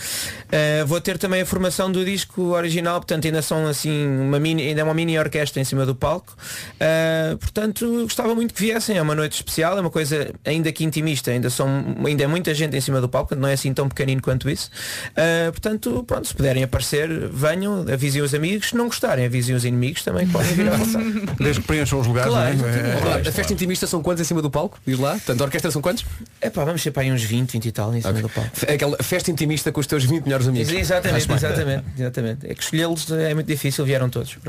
[0.51, 4.69] Eh, vou ter também a formação do disco original, portanto ainda são assim uma mini,
[4.69, 6.37] ainda é uma mini orquestra em cima do palco.
[6.77, 10.85] Uh, portanto, gostava muito que viessem, é uma noite especial, é uma coisa ainda que
[10.85, 11.69] intimista, ainda, são,
[12.05, 14.71] ainda é muita gente em cima do palco, não é assim tão pequenino quanto isso.
[15.13, 19.65] Uh, portanto, pronto, se puderem aparecer, venham, avisem os amigos, se não gostarem, avisem os
[19.65, 21.03] inimigos também, podem vir a passar.
[21.39, 22.71] Desde que preencham os lugares, Claro, não é?
[22.71, 23.29] É, claro.
[23.29, 24.79] A festa intimista são quantos em cima do palco?
[24.87, 25.13] Diz lá.
[25.13, 26.05] Portanto, a orquestra são quantos?
[26.41, 28.51] É pá, vamos ser para aí uns 20, 20 e tal em cima do palco.
[28.73, 30.73] Aquela festa intimista com os teus 20 melhores amigos.
[30.73, 31.37] Exatamente, Acho bem.
[31.37, 32.47] exatamente, exatamente.
[32.51, 34.37] É que escolhê-los é muito difícil, vieram todos.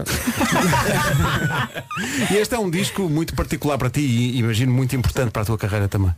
[2.31, 5.45] E este é um disco muito particular para ti e imagino muito importante para a
[5.45, 6.13] tua carreira também.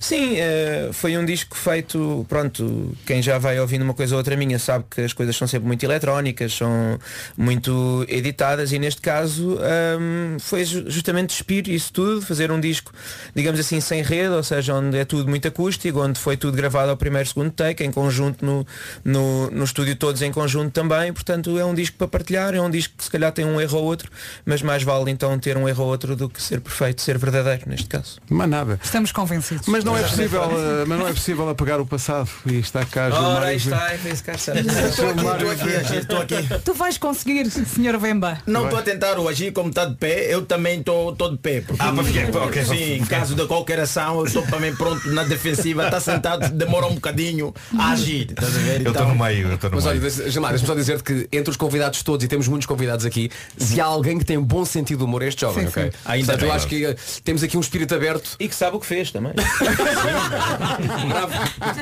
[0.00, 4.36] Sim, eh, foi um disco feito, pronto, quem já vai ouvindo uma coisa ou outra
[4.36, 6.98] minha sabe que as coisas são sempre muito eletrónicas, são
[7.36, 12.92] muito editadas e neste caso ahm, foi ju- justamente despir isso tudo, fazer um disco,
[13.34, 16.90] digamos assim, sem rede, ou seja, onde é tudo muito acústico, onde foi tudo gravado
[16.90, 18.66] ao primeiro, segundo take, em conjunto no,
[19.04, 22.70] no, no estúdio todos em conjunto também, portanto é um disco para partilhar, é um
[22.70, 24.10] disco que se calhar tem um erro ou outro,
[24.44, 27.62] mas mais vale então ter um erro ou outro do que ser perfeito, ser verdadeiro
[27.66, 28.18] neste caso.
[28.28, 28.78] Mas nada.
[28.82, 29.66] Estamos convencidos.
[29.66, 33.08] Mas não é possível, uh, mas não é possível apegar o passado e está cá
[33.12, 34.52] Ora, aí está, é cá está.
[34.54, 36.34] Estou aqui, estou aqui, estou aqui.
[36.64, 37.98] Tu vais conseguir, Sr.
[38.04, 38.38] Vemba.
[38.46, 41.62] Não estou a tentar o agir como está de pé, eu também estou de pé.
[41.62, 42.64] porque- Ah, para ficar, ok.
[42.64, 46.86] Sim, em caso de qualquer ação, eu estou também pronto na defensiva, está sentado, demora
[46.86, 48.26] um bocadinho a agir.
[48.30, 48.84] Estás a ver?
[48.84, 50.10] Eu estou no meio, eu estou no Mas olha, meio.
[50.12, 53.30] deixa- Gilmar, deixa-me só dizer que entre os convidados todos, e temos muitos convidados aqui,
[53.56, 55.84] se há alguém que tem um bom sentido de humor, é este jovem, Sim, ok?
[55.84, 55.90] sim.
[56.04, 58.36] Ainda Portanto, eu acho que eh, temos aqui um espírito aberto.
[58.38, 59.32] E que sabe o que fez também.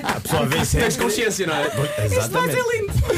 [0.04, 0.80] A pessoa sempre.
[0.82, 1.70] Tens consciência, não é?
[2.04, 2.56] Exatamente.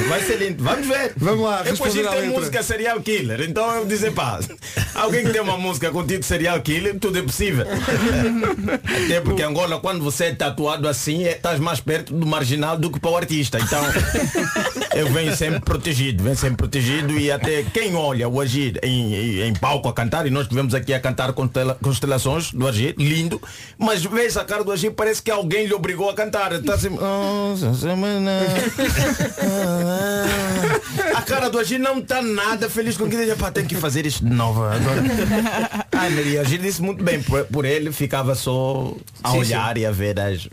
[0.09, 0.62] Vai ser lindo.
[0.64, 1.12] Vamos ver.
[1.16, 2.22] Vamos lá, Depois tem letra.
[2.26, 2.62] música
[2.95, 3.40] serial killer.
[3.42, 4.38] Então eu dizer, pá,
[4.95, 7.66] alguém que tem uma música com título serial killer, tudo é possível.
[9.05, 12.90] Até porque Angola, quando você é tatuado assim, é- estás mais perto do marginal do
[12.90, 13.59] que para o artista.
[13.59, 13.82] Então
[14.95, 19.53] eu venho sempre protegido, venho sempre protegido e até quem olha o Agir em, em,
[19.55, 23.40] palco a cantar, e nós estivemos aqui a cantar constela- constelações do Agir, lindo,
[23.78, 26.53] mas vês a cara do Agir, parece que alguém lhe obrigou a cantar.
[26.53, 26.88] Está assim.
[31.14, 34.07] A cara do Agir não está nada feliz com que diz, pá, tem que fazer
[34.07, 35.03] isto de novo agora.
[35.92, 39.86] Ai, Maria, Agir disse muito bem, por, por ele ficava só a Sim, olhar e
[39.86, 40.49] a ver as,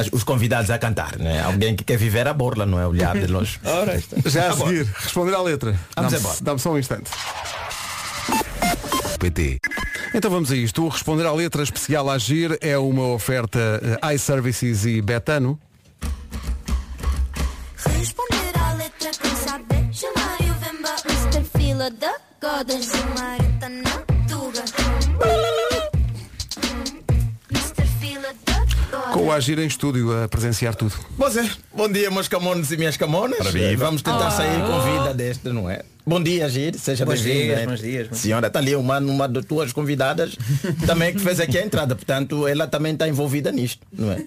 [0.00, 1.42] as- os convidados a cantar, né?
[1.42, 3.58] Alguém que quer viver a borla, não é olhar de longe.
[3.64, 4.00] Ora.
[4.26, 4.68] Já a Agora.
[4.70, 5.78] seguir, responder à letra.
[5.96, 6.38] Vamos Dá-me- embora.
[6.42, 7.10] Dá-me só um instante.
[9.18, 9.58] PT.
[10.14, 10.84] Então vamos a isto.
[10.84, 13.58] O responder à letra especial a agir é uma oferta
[14.02, 15.58] eh, iServices e Betano.
[17.98, 21.44] Responder à letra com saber Chamar o Vemba Mr.
[21.58, 22.14] Fila da
[29.16, 30.92] Com o agir em estúdio a presenciar tudo.
[31.16, 31.50] Pois é.
[31.74, 33.38] Bom dia, meus camones e minhas camonas.
[33.78, 35.82] Vamos tentar sair com vida desta, não é?
[36.06, 36.78] Bom dia, Agir.
[36.78, 37.66] Seja dias, né?
[37.66, 40.36] bons dias, bons Senhora, está ali uma, uma das tuas convidadas
[40.86, 41.96] também que fez aqui a entrada.
[41.96, 44.22] Portanto, ela também está envolvida nisto, não é?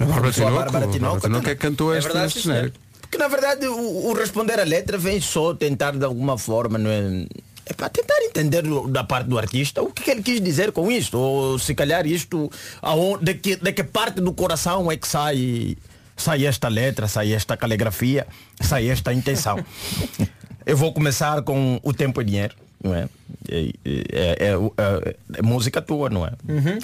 [0.00, 2.26] A Bárbara a Tinoco, Bárbara a Tinoco Bárbara Tinoco é que cantou É este, verdade,
[2.26, 2.78] este genérico.
[3.00, 6.90] Porque na verdade o, o responder à letra vem só tentar de alguma forma, não
[6.90, 7.26] é?
[7.64, 11.16] É para tentar entender da parte do artista o que, ele quis dizer com isto.
[11.18, 12.50] Ou se calhar isto,
[12.80, 15.76] aonde, de, que, de que parte do coração é que sai,
[16.16, 18.26] sai esta letra, sai esta caligrafia,
[18.60, 19.58] sai esta intenção.
[20.66, 22.54] Eu vou começar com o tempo e dinheiro.
[22.82, 23.08] Não é?
[23.48, 26.32] É, é- é- é- é música tua, não é?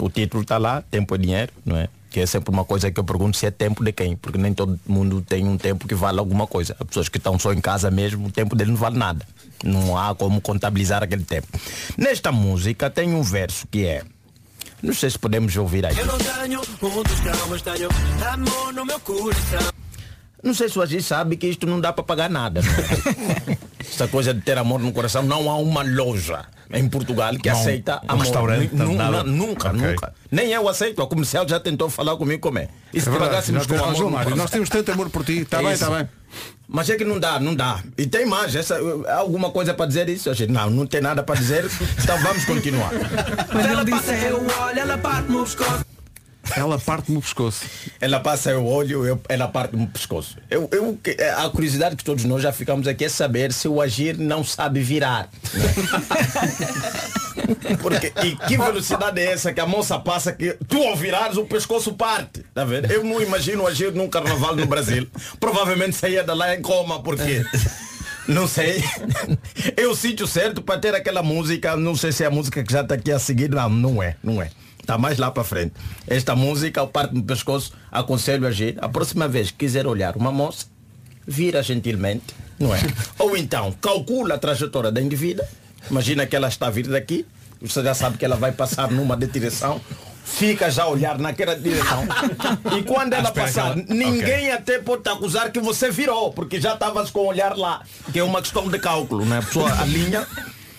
[0.01, 1.89] O título está lá, tempo e dinheiro, não é?
[2.11, 4.55] Que é sempre uma coisa que eu pergunto se é tempo de quem, porque nem
[4.55, 6.75] todo mundo tem um tempo que vale alguma coisa.
[6.79, 9.27] As pessoas que estão só em casa mesmo, o tempo dele não vale nada.
[9.65, 11.49] Não há como contabilizar aquele tempo.
[11.97, 14.03] Nesta música tem um verso que é.
[14.83, 15.99] Não sei se podemos ouvir aí.
[15.99, 16.65] Eu não tenho um
[17.61, 17.89] tenho
[18.33, 19.73] amor no meu coração.
[20.41, 22.61] Não sei se o Aziz sabe que isto não dá para pagar nada.
[22.61, 23.59] É?
[23.83, 27.59] Essa coisa de ter amor no coração, não há uma loja em Portugal que Não,
[27.59, 28.23] aceita um amor.
[28.25, 29.25] restaurante, Nu- nada.
[29.25, 29.81] nu- Nunca, Ok.
[29.81, 30.15] nunca.
[30.31, 31.03] Nem eu aceito.
[31.03, 32.69] A comercial já tentou falar comigo como é.
[32.95, 35.39] E se É verdade, pagássemos nós, com amor nós temos tanto amor por ti.
[35.39, 36.09] Está É bem, está bem.
[36.71, 37.81] Mas é que não dá, não dá.
[37.97, 40.29] E tem mais, essa, há alguma coisa para dizer isso?
[40.29, 41.65] Eu achei, não, não tem nada para dizer,
[42.03, 42.93] então vamos continuar.
[42.95, 45.88] Ela passa, eu olho, ela parte no pescoço.
[46.57, 47.65] Ela parte-me o pescoço.
[48.01, 50.37] Ela passa o olho, eu- ela parte-me o pescoço.
[50.51, 50.99] Eu, eu,
[51.37, 54.81] a curiosidade que todos nós já ficamos aqui é saber se o agir não sabe
[54.81, 55.29] virar.
[57.81, 61.45] Porque, e que velocidade é essa que a moça passa que tu ao virares o
[61.45, 62.45] pescoço parte?
[62.55, 62.91] Tá vendo?
[62.91, 65.07] Eu não imagino agir num carnaval no Brasil.
[65.39, 67.45] Provavelmente saía de lá em coma, porque.
[68.27, 68.85] Não sei.
[69.77, 71.77] É o sítio certo para ter aquela música.
[71.77, 73.49] Não sei se é a música que já está aqui a seguir.
[73.49, 74.51] Não, não é, não é.
[74.89, 75.75] Está mais lá para frente.
[76.07, 78.75] Esta música, o parte no pescoço, aconselho a agir.
[78.81, 80.65] A próxima vez que quiser olhar uma moça,
[81.27, 82.81] vira gentilmente, não é?
[83.21, 85.45] Ou então, calcula a trajetória da indivídua.
[85.91, 87.27] Imagina que ela está a vir daqui.
[87.61, 89.79] Você já sabe que ela vai passar numa de direção.
[90.25, 92.07] Fica já a olhar naquela direção.
[92.79, 96.73] E quando ela passar, ela- ninguém até pode te acusar que você virou, porque já
[96.75, 97.83] estavas com o olhar lá.
[98.11, 99.39] Que é uma questão de cálculo, né?
[99.39, 100.27] A pessoa alinha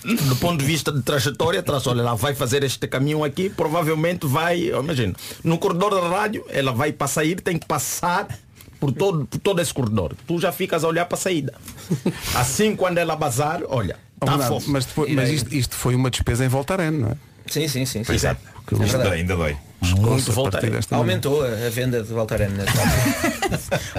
[0.03, 4.25] do ponto de vista de trajetória, traça, olha, ela vai fazer este caminho aqui, provavelmente
[4.25, 8.27] vai, imagina, no corredor da rádio, ela vai para sair, tem que passar
[8.79, 10.15] por todo, por todo esse corredor.
[10.25, 11.53] Tu já ficas a olhar para a saída.
[12.35, 14.37] Assim, quando ela bazar, olha, Oh, tá
[14.67, 17.15] mas depois- mas isto, isto foi uma despesa em Voltaren, não é?
[17.47, 18.03] Sim, sim, sim.
[18.03, 18.11] Sim.
[18.27, 18.35] é.
[18.71, 19.09] É verdade.
[19.15, 19.57] ainda dói.
[19.81, 20.51] Muito a Voltaren.
[20.61, 21.03] partir desta manhã.
[21.03, 22.49] Aumentou a a venda de Voltaren.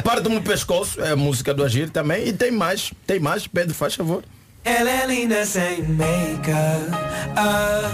[0.05, 2.29] Parte-me o pescoço, é a música do Agir também.
[2.29, 4.23] E tem mais, tem mais, Pedro, faz favor.
[4.65, 6.91] Ela é linda sem make-up
[7.37, 7.91] ah,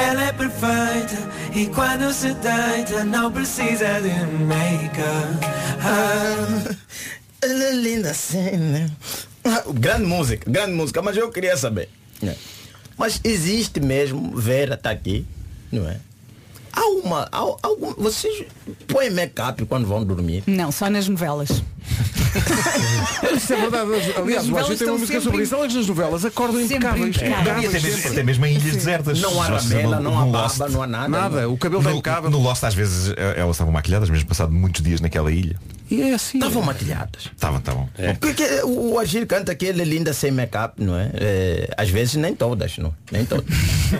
[0.00, 1.16] Ela é perfeita
[1.54, 4.10] E quando se deita Não precisa de
[4.44, 5.44] make-up
[5.84, 6.74] ah.
[7.42, 8.90] Ela é linda assim, né?
[9.44, 11.88] Ah, Grande música, grande música, mas eu queria saber.
[12.22, 12.36] né?
[12.96, 15.26] Mas existe mesmo, Vera está aqui,
[15.72, 15.96] não é?
[16.72, 17.28] Há uma.
[17.30, 18.44] Há, algum, vocês
[18.88, 20.42] põem make-up quando vão dormir?
[20.46, 21.50] Não, só nas novelas.
[23.36, 23.90] Isso é verdade.
[24.16, 25.54] Aliás, o novelas tem uma música sobre isso.
[25.54, 27.16] Elas nas novelas acordam Sempre impecáveis.
[27.16, 27.46] impecáveis.
[27.46, 29.20] E até impecáveis mesmo, até mesmo em ilhas desertas.
[29.20, 31.08] Não há no- não há Lost- não há nada.
[31.08, 32.30] Nada, o cabelo está No, impecável.
[32.30, 35.56] no Lost às vezes eh, elas estavam maquilhadas, mesmo passado muitos dias naquela ilha.
[35.92, 36.38] E é assim.
[36.38, 37.24] Estavam maquilhadas.
[37.24, 37.88] Estavam, estavam.
[38.18, 41.10] Porque o, o Agir canta que ele é linda sem make-up, não é?
[41.14, 42.94] É, Às vezes nem todas, não?
[43.10, 43.44] Nem todas.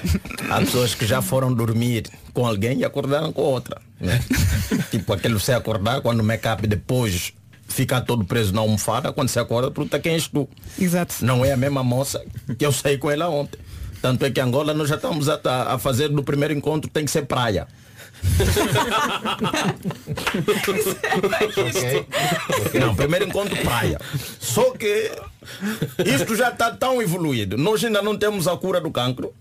[0.48, 3.78] Há pessoas que já foram dormir com alguém e acordaram com outra.
[4.00, 4.18] Né?
[4.90, 7.34] tipo aquele você acordar quando o make-up depois
[7.68, 10.48] fica todo preso na almofada, quando você acorda, pergunta quem és tu.
[10.78, 11.16] Exato.
[11.20, 12.22] Não é a mesma moça
[12.58, 13.58] que eu saí com ela ontem.
[14.00, 17.10] Tanto é que Angola nós já estamos a, a fazer no primeiro encontro tem que
[17.10, 17.68] ser praia.
[22.78, 24.00] Não, primeiro encontro praia.
[24.40, 25.12] Só que
[26.04, 27.56] isto já está tão evoluído.
[27.56, 29.32] Nós ainda não temos a cura do cancro.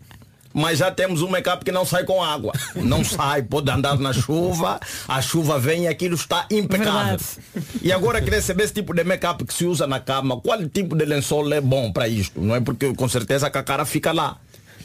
[0.54, 2.52] Mas já temos um make-up que não sai com água.
[2.76, 7.18] Não sai, pode andar na chuva, a chuva vem e aquilo está impecável.
[7.18, 7.24] Verdade.
[7.82, 10.94] E agora queria saber esse tipo de make-up que se usa na cama, qual tipo
[10.94, 12.42] de lençol é bom para isto?
[12.42, 14.38] Não é porque com certeza que a cara fica lá.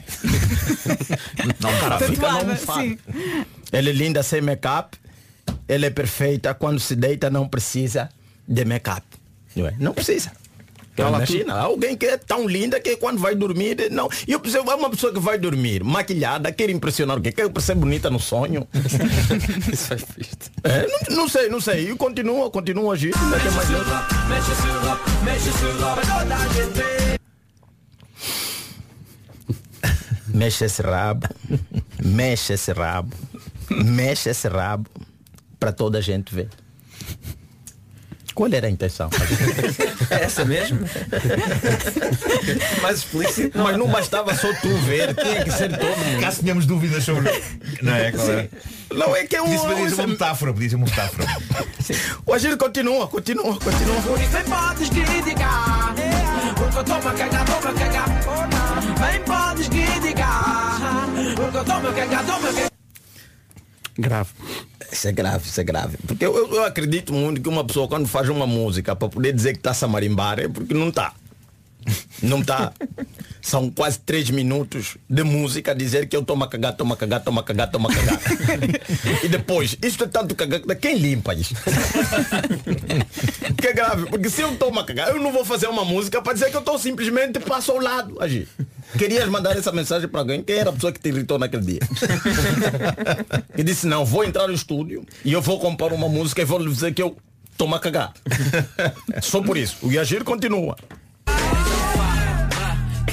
[1.61, 2.98] Não, cara fica sim.
[3.72, 4.96] Ela é linda sem make-up.
[5.68, 6.54] Ela é perfeita.
[6.54, 8.09] Quando se deita não precisa
[8.46, 9.04] de make-up.
[9.54, 9.74] Não, é?
[9.78, 10.32] não precisa.
[10.98, 14.09] Lá Imagina, alguém que é tão linda que quando vai dormir, não.
[14.26, 17.32] E eu percebo, é uma pessoa que vai dormir maquilhada, quer impressionar o quê?
[17.32, 18.66] Quer ser bonita no sonho.
[19.70, 19.98] Isso é.
[20.64, 21.90] É, não, não sei, não sei.
[21.90, 23.14] E continua, continua a agir.
[23.14, 24.07] Mais letra.
[30.39, 31.26] Mexe esse rabo,
[32.05, 33.16] mexe esse rabo
[33.70, 34.89] Mexe esse rabo.
[35.59, 36.49] Para toda a gente ver.
[38.34, 39.09] Qual era a intenção?
[40.11, 40.80] É essa mesmo?
[42.82, 43.59] Mais explícito.
[43.59, 46.20] Mas não bastava só tu ver, tinha que ser todo mundo.
[46.20, 47.30] Caso tenhamos dúvidas sobre.
[47.80, 48.12] Não é?
[48.12, 48.49] Qual é?
[48.93, 49.47] Não é que é um.
[49.47, 51.26] Podia ser- ser uma metáfora, podia ser uma metáfora.
[52.26, 53.97] O agir continua, continua, continua.
[56.77, 58.09] Podes Porque eu tomo a cagar, tomo a cagar
[59.01, 60.79] Nem podes criticar
[61.37, 62.70] Porque eu tomo a cagar, tomo a cagar
[63.99, 64.31] Grave.
[64.93, 65.97] Isso é grave, isso é grave.
[66.07, 69.33] Porque eu, eu- eu acredito muito que uma pessoa quando faz uma música para poder
[69.33, 71.14] dizer que está a marimbar é porque não está.
[72.22, 72.72] Não está.
[73.41, 76.97] São quase três minutos de música a dizer que eu tomo a cagar, tomo a
[76.97, 78.20] cagar, tomo a cagar, tomo a cagar.
[79.22, 81.55] e depois, isto é tanto cagar, quem limpa isto?
[83.61, 86.20] que é grave, porque se eu tomo a cagar, eu não vou fazer uma música
[86.20, 88.20] para dizer que eu estou simplesmente passo ao lado.
[88.20, 88.49] Agir.
[88.99, 90.43] Querias mandar essa mensagem para alguém?
[90.43, 91.80] Quem era a pessoa que te irritou naquele dia?
[93.57, 96.59] e disse, não, vou entrar no estúdio e eu vou compor uma música e vou
[96.59, 97.16] lhe dizer que eu
[97.57, 98.12] tomo a cagar.
[99.22, 99.76] Só por isso.
[99.82, 100.76] O Yagir continua.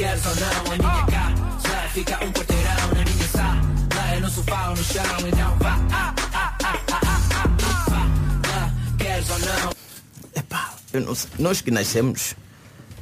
[0.04, 4.70] Queres ou não, a minha casa Fica um quarteirão na minha sala É no sofá
[4.70, 8.12] ou no chão, então vá ah, ah, ah, ah, ah, ah, vá.
[8.54, 9.74] Ah, Queres ou não
[10.92, 12.36] eu não sei, nós que nascemos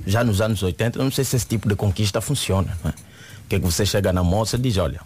[0.06, 2.78] já nos anos 80, eu não sei se esse tipo de conquista funciona.
[2.82, 2.94] Não é?
[3.50, 5.02] Que é que você chega na moça e diz, olha,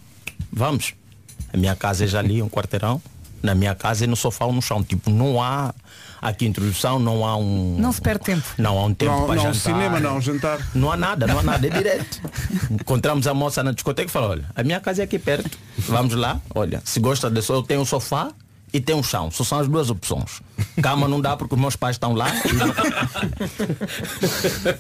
[0.54, 0.94] vamos.
[1.52, 3.02] A minha casa é já ali, um quarteirão.
[3.46, 4.84] Na minha casa é no sofá ou no chão.
[4.84, 5.74] Tipo, não há
[6.22, 7.78] aqui introdução, não há um.
[7.80, 8.44] Não se perde tempo.
[8.58, 9.60] Não há um tempo Não, para não, jantar.
[9.60, 10.60] cinema não, jantar.
[10.74, 12.22] Não há nada, não há nada, é direto.
[12.72, 15.58] Encontramos a moça na discoteca e falou, olha, a minha casa é aqui perto.
[15.78, 18.32] Vamos lá, olha, se gosta de só, eu tenho um sofá
[18.76, 19.32] e tenho um chão.
[19.32, 20.42] Só são as duas opções.
[20.82, 22.28] Cama não dá porque os meus pais estão lá.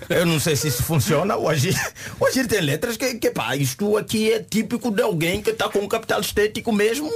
[0.09, 1.35] Eu não sei se isso funciona.
[1.37, 1.75] O Agir,
[2.19, 5.69] o Agir tem letras que, que pá, isto aqui é típico de alguém que está
[5.69, 7.09] com um capital estético mesmo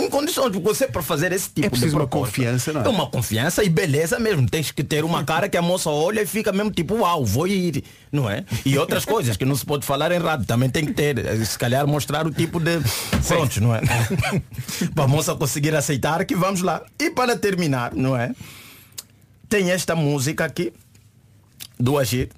[0.00, 0.54] em condições.
[0.56, 2.84] Você para fazer esse tipo É preciso de uma confiança, não é?
[2.84, 4.48] É uma confiança e beleza mesmo.
[4.48, 7.46] Tens que ter uma cara que a moça olha e fica mesmo tipo, uau, vou
[7.46, 7.82] ir.
[8.12, 8.44] Não é?
[8.64, 10.46] E outras coisas que não se pode falar em rádio.
[10.46, 11.18] Também tem que ter.
[11.18, 12.78] eh, Se calhar mostrar o tipo de.
[13.26, 13.80] Prontos, não é?
[14.94, 16.82] para a moça conseguir aceitar que vamos lá.
[16.98, 18.34] E para terminar, não é?
[19.48, 20.72] Tem esta música aqui
[21.78, 22.30] do Agir.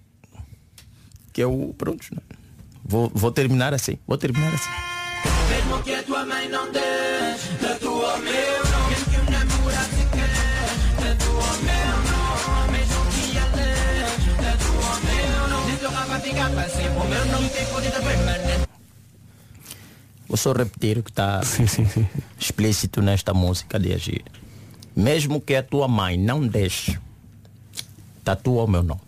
[1.33, 1.75] Que é o.
[1.77, 2.37] Pronto, não é?
[2.85, 3.99] Vou, vou terminar assim.
[4.07, 4.71] Vou terminar assim.
[5.51, 6.71] Mesmo que a tua mãe não
[8.21, 13.47] meu nome Mesmo que o namorado te quer Tatua o meu nome Mesmo que a
[13.57, 14.05] lei
[14.37, 18.68] Tatua o meu nome Se teu vai ficar para sempre O meu tem permanente
[20.29, 21.41] Vou só repetir o que está
[22.39, 24.25] explícito nesta música de agir.
[24.95, 26.99] Mesmo que a tua mãe não deixe,
[28.23, 29.01] tatua o meu nome.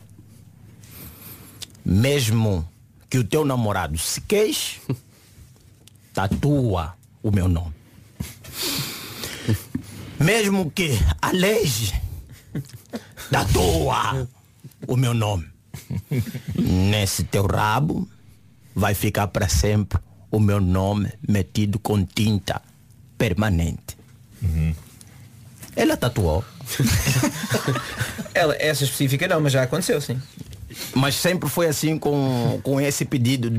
[1.85, 2.66] Mesmo
[3.11, 4.81] que o teu namorado se queixe,
[6.14, 7.75] tatua o meu nome.
[10.18, 12.01] Mesmo que aleje,
[13.31, 14.27] tatua
[14.87, 15.47] o meu nome.
[16.57, 18.09] Nesse teu rabo
[18.75, 20.01] vai ficar para sempre
[20.31, 22.62] o meu nome metido com tinta
[23.18, 23.97] permanente.
[25.76, 26.45] Ela tatuou.
[28.33, 30.20] Ela, essa específica não, mas já aconteceu, sim.
[30.95, 33.51] Mas sempre foi assim com, com esse pedido.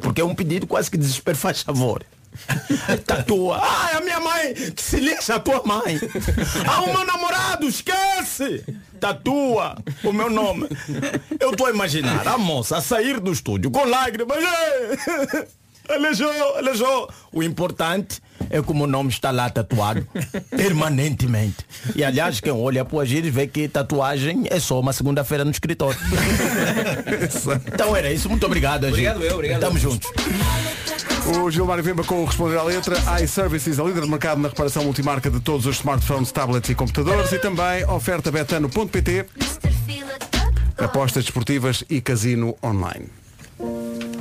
[0.00, 2.04] Porque é um pedido quase que desespero, faz favor.
[3.06, 3.58] Tatua.
[3.60, 4.54] Ah, é a minha mãe!
[4.54, 5.98] Que se lixa a tua mãe!
[6.66, 8.64] Ah, o meu namorado, esquece!
[9.00, 10.68] Tatua o meu nome.
[11.40, 14.38] Eu estou a imaginar a moça a sair do estúdio com lágrimas.
[15.90, 17.10] "Ei, Alejou, alejou.
[17.32, 20.06] O importante é como o nome está lá tatuado
[20.50, 21.58] permanentemente.
[21.94, 25.50] E aliás, quem olha para o agir vê que tatuagem é só uma segunda-feira no
[25.50, 25.98] escritório.
[27.72, 28.28] então era isso.
[28.28, 29.10] Muito obrigado, Agir.
[29.10, 29.62] Obrigado eu, obrigado.
[29.62, 30.10] Estamos juntos.
[31.36, 34.84] O Gilmário Vemba com o Responder à Letra, iServices, a líder de mercado na reparação
[34.84, 39.26] multimarca de todos os smartphones, tablets e computadores e também oferta betano.pt,
[40.78, 43.19] apostas desportivas e casino online.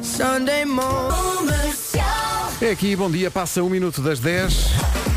[0.02, 1.74] Sunday morning
[2.62, 5.09] É aqui, bom dia, passa um minuto das 10.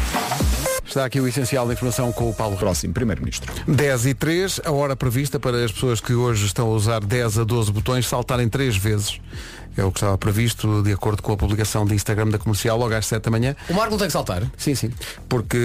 [0.93, 3.51] Está aqui o essencial da informação com o Paulo Próximo, Primeiro-Ministro.
[3.67, 7.39] 10 e 3, a hora prevista para as pessoas que hoje estão a usar 10
[7.39, 9.19] a 12 botões saltarem três vezes.
[9.75, 12.93] É o que estava previsto de acordo com a publicação de Instagram da comercial logo
[12.95, 13.57] às 7 da manhã.
[13.71, 14.43] O Marco tem que saltar?
[14.59, 14.91] Sim, sim.
[15.31, 15.57] Porque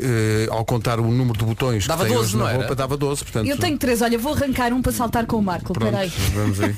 [0.00, 2.58] eh, ao contar o número de botões Dava que tem 12, hoje na não era?
[2.60, 3.48] roupa, dava 12, portanto.
[3.48, 5.72] Eu tenho três, olha, vou arrancar um para saltar com o Marco.
[5.72, 6.08] Pronto, Peraí.
[6.32, 6.76] vamos aí.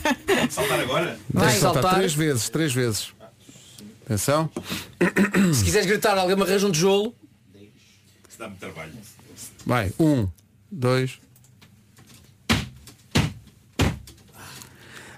[0.48, 1.18] Saltar agora?
[1.30, 1.98] Vai Vai saltar saltar.
[1.98, 3.08] três vezes, três vezes.
[4.06, 4.48] Atenção.
[5.52, 7.12] Se quiseres gritar, alguém me arranja um tijolo.
[8.40, 8.92] Isso dá-me trabalho.
[9.66, 10.26] Vai, um,
[10.70, 11.18] dois.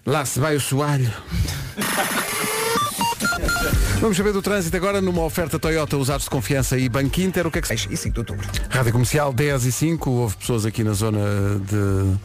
[0.05, 1.09] Lá se vai o soalho.
[4.01, 7.47] Vamos saber do trânsito agora numa oferta Toyota usados de confiança e Banco Inter.
[7.47, 7.75] O que é que se...
[7.89, 8.45] E 5 de outubro.
[8.69, 10.11] Rádio Comercial 10 e 5.
[10.11, 11.21] Houve pessoas aqui na zona
[11.61, 12.19] de,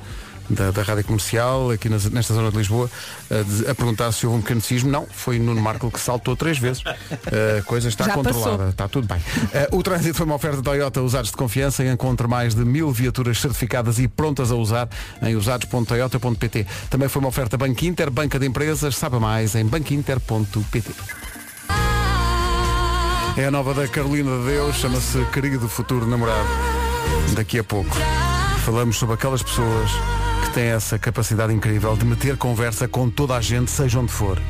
[0.49, 2.89] da, da Rádio Comercial, aqui nas- nesta zona de Lisboa,
[3.29, 4.89] a, de- a perguntar se houve um mecanicismo.
[4.89, 6.83] Não, foi Nuno Marco que saltou três vezes.
[6.87, 8.69] A coisa está Já controlada, passou.
[8.69, 9.21] está tudo bem.
[9.53, 12.91] Eh, o trânsito foi uma oferta Toyota usados de confiança e encontra mais de mil
[12.91, 14.87] viaturas certificadas e prontas a usar
[15.21, 16.65] em usados.toyota.pt.
[16.89, 20.91] Também foi uma oferta Banco Inter, banca de empresas, saiba mais em banquinter.pt.
[23.37, 26.47] É a nova da Carolina de Deus, chama-se Querido Futuro Namorado.
[27.35, 27.95] Daqui a pouco
[28.65, 29.91] falamos sobre aquelas pessoas
[30.57, 34.41] têm essa capacidade incrível de meter conversa com toda a gente, seja onde for.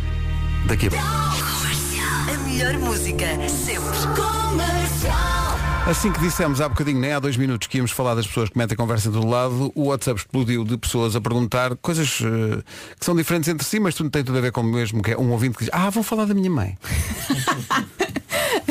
[0.66, 1.06] Daqui a pouco.
[1.06, 3.98] A melhor música sempre.
[4.16, 5.60] Comercial.
[5.86, 8.58] Assim que dissemos há bocadinho, nem há dois minutos, que íamos falar das pessoas que
[8.58, 12.64] metem conversa do lado, o WhatsApp explodiu de pessoas a perguntar coisas eh,
[12.98, 15.12] que são diferentes entre si, mas tudo tem tudo a ver com o mesmo, que
[15.12, 16.78] é um ouvinte que diz, ah, vão falar da minha mãe.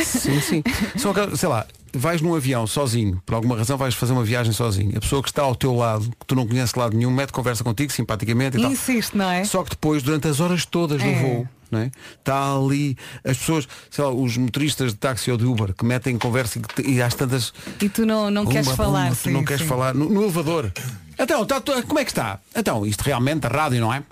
[0.06, 0.62] sim, sim.
[0.96, 4.96] São sei lá, vais num avião sozinho, por alguma razão vais fazer uma viagem sozinho.
[4.96, 7.32] A pessoa que está ao teu lado, que tu não conheces de lado nenhum, mete
[7.32, 8.70] conversa contigo simpaticamente e tal.
[8.70, 9.44] Insiste, não é?
[9.44, 11.20] Só que depois, durante as horas todas do É.
[11.20, 11.90] voo, não é?
[12.18, 16.16] Está ali as pessoas, sei lá, os motoristas de táxi ou de Uber que metem
[16.18, 17.52] conversa e, e às tantas.
[17.80, 19.04] E tu não, não queres falar.
[19.04, 19.68] pumba, tu sim, não queres sim.
[19.68, 20.70] falar no, no elevador.
[21.18, 22.38] Então, tá, tu- como é que está?
[22.54, 24.02] Então, isto realmente, a rádio, não é?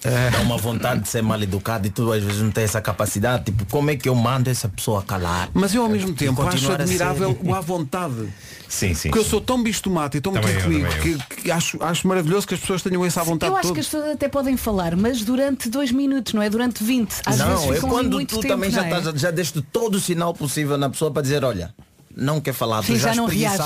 [0.00, 3.44] Dá uma vontade de ser mal educado e tu às vezes não tem essa capacidade.
[3.46, 5.48] Tipo, como é que eu mando essa pessoa a calar?
[5.52, 8.28] Mas eu ao mesmo tempo acho continuar a ser- admirável o à vontade.
[8.68, 9.08] Sim, sim.
[9.08, 9.30] Porque eu sim.
[9.30, 12.54] sou tão bicho tomate e tão muito eu, comigo que, que acho, acho maravilhoso que
[12.54, 13.74] as pessoas tenham esse à vontade Eu acho todo.
[13.74, 16.48] que as pessoas até podem falar, mas durante dois minutos, não é?
[16.50, 17.10] Durante 20.
[17.26, 18.98] Às vezes não, é ficam ali quando muito tu tempo, também já, é?
[18.98, 21.74] estás- já deste todo o sinal possível na pessoa para dizer, olha,
[22.18, 23.58] não quer falar, tu Sim, já, já não reages.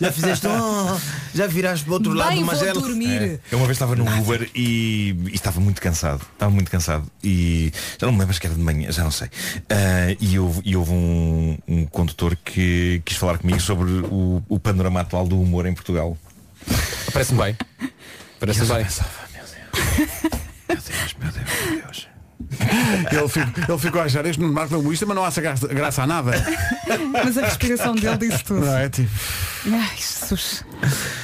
[0.00, 0.98] já fizeste, oh,
[1.34, 2.80] já viraste para o outro lado, Bem, mas vou ela.
[2.80, 3.22] dormir.
[3.22, 3.38] É.
[3.52, 6.22] Eu uma vez estava no Uber e, e estava muito cansado.
[6.32, 7.04] Estava muito cansado.
[7.22, 7.70] E
[8.00, 9.28] já não me lembro se que era de manhã, já não sei.
[9.68, 14.58] Ah, e houve, e houve um, um condutor que quis falar comigo sobre o, o
[14.58, 16.16] panorama atual do humor em Portugal.
[17.12, 17.56] Parece-me bem.
[18.40, 18.86] Parece-me bem.
[23.12, 26.02] Ele, ficou, ele ficou a achar este no Marco Humorista, mas não há graça, graça
[26.02, 26.32] a nada.
[27.12, 28.60] Mas a respiração dele disse tudo.
[28.60, 28.88] Não é?
[28.88, 29.10] Tipo,
[29.72, 30.64] Ai, Jesus.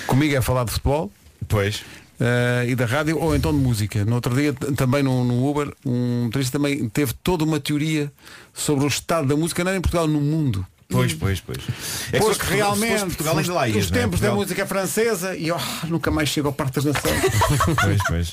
[0.07, 1.11] comigo é falar de futebol.
[1.49, 1.85] Pois.
[2.21, 4.05] eh, e da rádio ou então de música.
[4.05, 8.13] No outro dia, também no, no Uber, um motorista também teve toda uma teoria
[8.55, 10.67] sobre o estado da música, não era em Portugal, no mundo.
[10.89, 11.59] Pois, pois, pois.
[12.13, 13.95] É que Portugal- se realmente Portugal ainda lá os, ias, os é?
[13.95, 15.59] tempos da música francesa e oh,
[15.89, 17.23] nunca mais chego ao Parque das Nações.
[17.83, 18.33] Pois, pois.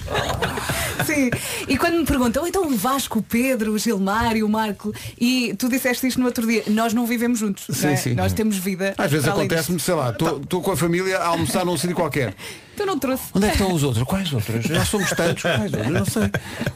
[1.06, 1.32] Sim.
[1.68, 5.68] E quando me perguntam, então o Vasco, o Pedro, o Gilmário, o Marco, e tu
[5.68, 7.66] disseste isto no outro dia, nós não vivemos juntos.
[7.68, 7.96] não é?
[7.96, 8.16] Sim, sim.
[8.16, 8.94] Nós temos vida.
[8.98, 12.34] Às vezes acontece-me, sei lá, estou com a família a almoçar num sítio qualquer.
[12.76, 13.24] Tu não trouxe.
[13.34, 14.04] Onde é que estão os outros?
[14.06, 14.66] Quais outros?
[14.66, 15.42] Já somos tantos.
[15.44, 15.86] Quais outros?
[15.86, 16.24] Eu não sei.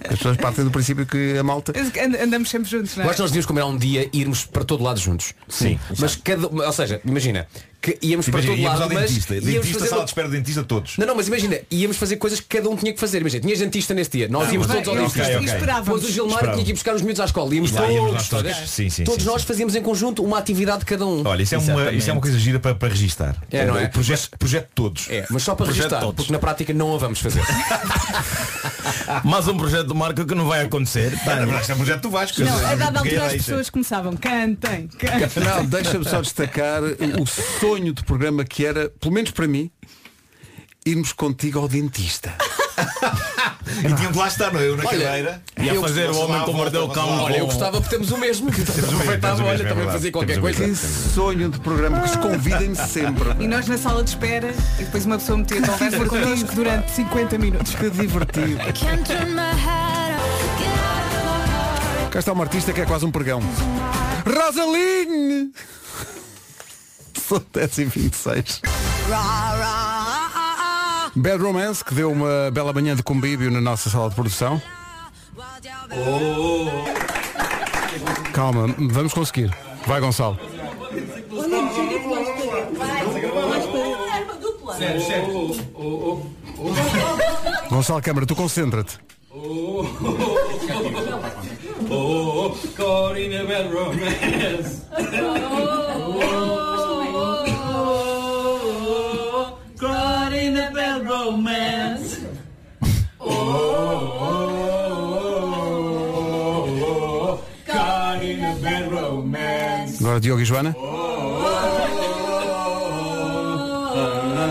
[0.09, 1.73] As pessoas partem do princípio que a malta.
[1.75, 3.09] And- Andamos sempre juntos, não Eu é?
[3.11, 5.33] acho que nós devíamos combinar um dia e irmos para todo lado juntos.
[5.47, 5.79] Sim.
[5.97, 6.47] Mas cada.
[6.47, 7.47] Ou seja, imagina,
[7.81, 9.33] que íamos Imagina, para todo íamos lado, mas dentista.
[9.35, 10.97] íamos Dentista, fazer- sala de espera do dentista todos.
[10.97, 13.21] Não, não, mas imagina, íamos fazer coisas que cada um tinha que fazer.
[13.21, 15.21] Imagina, tinhas dentista nesse dia, nós íamos todos ao dentista.
[15.23, 15.45] ok.
[15.45, 15.85] Esperávamos.
[15.85, 17.53] Depois o Gilmar tinha que ir buscar os miúdos à escola.
[17.53, 18.69] Íamos Lá todos, íamos nós todos, todos.
[18.69, 19.47] Sim, sim, todos sim, nós sim.
[19.47, 21.25] fazíamos em conjunto uma atividade de cada um.
[21.25, 23.35] Olha, isso é, uma, isso é uma coisa gira para, para registar.
[23.51, 23.85] É, não é?
[23.85, 25.07] O projeto, projeto de todos.
[25.09, 26.15] É, mas só para Projeto registrar, todos.
[26.15, 27.41] porque na prática não a vamos fazer.
[29.23, 31.11] Mais um projeto de marca que não vai acontecer.
[31.25, 32.41] Na verdade, é um projeto do Vasco.
[32.41, 33.45] Não, a dada altura as deixa.
[33.45, 35.43] pessoas começavam, cantem, cantem.
[35.43, 37.25] Não, deixa-me só destacar o
[37.67, 39.69] sonho de programa que era, pelo menos para mim,
[40.85, 42.33] irmos contigo ao dentista.
[43.83, 44.67] E tinham de lá estar, não é?
[44.69, 45.43] eu na Olha, cadeira.
[45.59, 47.23] E a fazer o homem como mordeu o cão.
[47.23, 48.49] Olha, eu gostava por termos o mesmo.
[48.49, 49.91] o mesmo, Aproveitava, temos o olha, mesmo, é também verdade.
[49.91, 50.69] fazia qualquer Temos coisa.
[50.69, 53.29] Que sonho de programa, que se convidem sempre.
[53.39, 57.37] E nós na sala de espera e depois uma pessoa metia conversa connosco durante 50
[57.37, 57.75] minutos.
[57.75, 58.57] Que divertido.
[62.11, 63.41] Cá está uma artista que é quase um pregão.
[64.25, 65.51] Rosaline!
[67.27, 68.61] São 10 e 26
[71.13, 74.61] Bad Romance, que deu uma bela manhã de convívio na nossa sala de produção.
[78.31, 79.53] Calma, vamos conseguir.
[79.85, 80.39] Vai, Gonçalo.
[87.69, 88.99] Gonçalo Câmara, tu concentra-te.
[91.89, 94.81] Oh, caught in a bad romance.
[94.91, 96.16] Oh,
[101.17, 102.19] a bad romance.
[106.49, 109.99] Oh, caught in a bad romance.
[109.99, 110.73] Agora Diogo e Joana.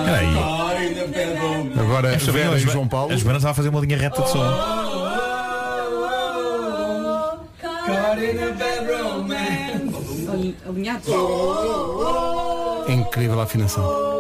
[0.05, 0.35] Peraí.
[0.35, 1.81] Caught in a bad romance.
[1.81, 3.12] Agora É, Vera e João Paulo.
[3.12, 4.39] A Joana estava a fazer uma linha reta de som.
[7.61, 10.27] Caught in a bad romance.
[10.69, 11.09] Alinhados.
[12.89, 14.16] É incrível a afinação.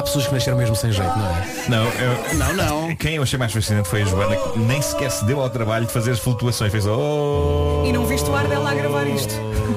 [0.00, 1.68] Há pessoas que nasceram mesmo sem jeito, não é?
[1.68, 2.96] Não, eu, Não, não.
[2.96, 5.84] Quem eu achei mais fascinante foi a Joana, que nem sequer se deu ao trabalho
[5.84, 6.72] de fazer as flutuações.
[6.72, 7.84] Fez oh.
[7.86, 9.34] E não viste o ar dela a gravar isto.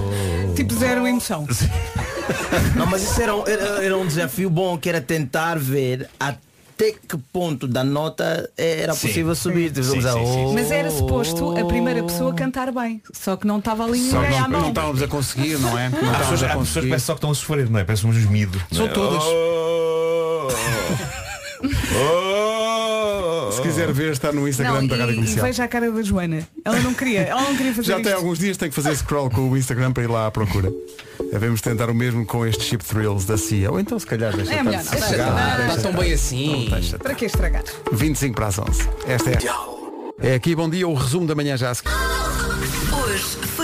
[0.56, 1.46] tipo zero emoção.
[2.78, 6.94] Não, mas isso era, um- era, era um desafio bom que era tentar ver até
[6.94, 9.08] que ponto da nota era Sim.
[9.10, 9.74] possível subir.
[9.76, 10.54] Sim, a- sim, sim, sim.
[10.54, 13.02] Mas era suposto a primeira pessoa cantar bem.
[13.14, 14.70] Só que não estava ali Só ninguém à não, não mão.
[14.70, 15.90] estávamos a conseguir, não é?
[15.90, 16.90] Não Há pessoas, estávamos a pessoas que conseguir.
[16.90, 17.84] parecem só que estão a sofrer, não é?
[17.84, 18.62] Parece um gemido.
[18.72, 18.94] São não é?
[18.96, 19.24] todas.
[19.24, 19.73] Oh, oh,
[23.52, 25.46] Se quiser ver, está no Instagram Não, da Rádio e, e Comercial.
[25.46, 26.48] veja a cara da Joana.
[26.66, 28.04] Ela não queria, ela não queria fazer Já isto.
[28.06, 30.72] tem alguns dias, tem que fazer scroll com o Instagram para ir lá à procura.
[31.32, 33.72] Devemos tentar o mesmo com este Chip Thrills da CIA.
[33.72, 34.92] Ou então, se calhar, deixa É estar- melhor não.
[34.92, 35.58] deixa estar, estar.
[35.58, 36.68] deixa Está tão bem assim.
[36.70, 36.98] Deixa estar.
[37.00, 37.64] Para que estragar?
[37.92, 38.90] 25 para as 11.
[39.08, 39.38] Esta é.
[40.32, 41.92] É aqui, bom dia, o resumo da manhã já a seguir.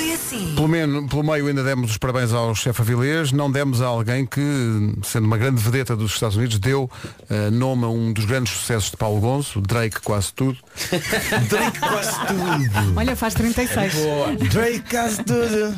[0.09, 0.47] Foi assim.
[0.47, 0.55] sim.
[0.55, 4.25] Pelo, menos, pelo meio ainda demos os parabéns ao chefe Avilés, não demos a alguém
[4.25, 4.41] que,
[5.03, 6.89] sendo uma grande vedeta dos Estados Unidos, deu
[7.29, 10.57] eh, nome a um dos grandes sucessos de Paulo Gonço, Drake quase tudo.
[11.49, 12.97] Drake quase tudo.
[12.97, 13.93] Olha, faz 36.
[14.51, 15.75] Drake quase tudo.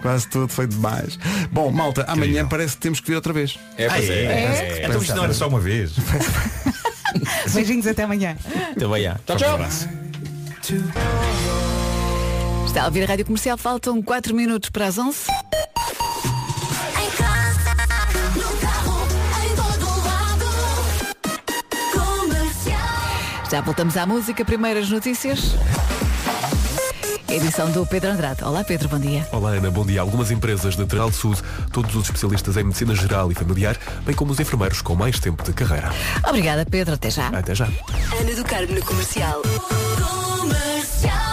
[0.00, 1.18] Quase tudo foi demais.
[1.50, 3.58] Bom, malta, amanhã parece que temos que vir outra vez.
[3.76, 4.24] É, pois é.
[4.24, 4.86] É?
[4.86, 5.92] Então isto não era só uma vez.
[7.52, 8.36] Beijinhos até amanhã.
[8.70, 9.16] Até amanhã.
[9.26, 9.58] Tchau, tchau.
[12.68, 15.20] Está a ouvir a Rádio Comercial, faltam 4 minutos para as 11.
[17.00, 17.74] Em casa,
[18.36, 19.08] no carro,
[19.42, 20.44] em todo lado.
[21.90, 22.78] Comercial.
[23.50, 25.54] Já voltamos à música, primeiras notícias.
[27.26, 28.44] Edição do Pedro Andrade.
[28.44, 29.26] Olá Pedro, bom dia.
[29.32, 30.02] Olá Ana, bom dia.
[30.02, 31.34] Algumas empresas de Terral Sul,
[31.72, 35.42] todos os especialistas em medicina geral e familiar, bem como os enfermeiros com mais tempo
[35.42, 35.90] de carreira.
[36.22, 37.28] Obrigada Pedro, até já.
[37.28, 37.64] Até já.
[37.64, 39.40] Ana do Carmo no comercial.
[40.38, 41.27] Comercial.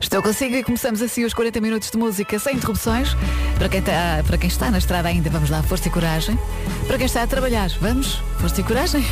[0.00, 3.14] Estou consigo e começamos assim os 40 minutos de música sem interrupções.
[3.58, 6.38] Para quem, está, para quem está na estrada ainda, vamos lá, força e coragem.
[6.86, 9.04] Para quem está a trabalhar, vamos, força e coragem.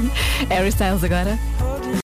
[0.50, 1.38] Harry Styles agora.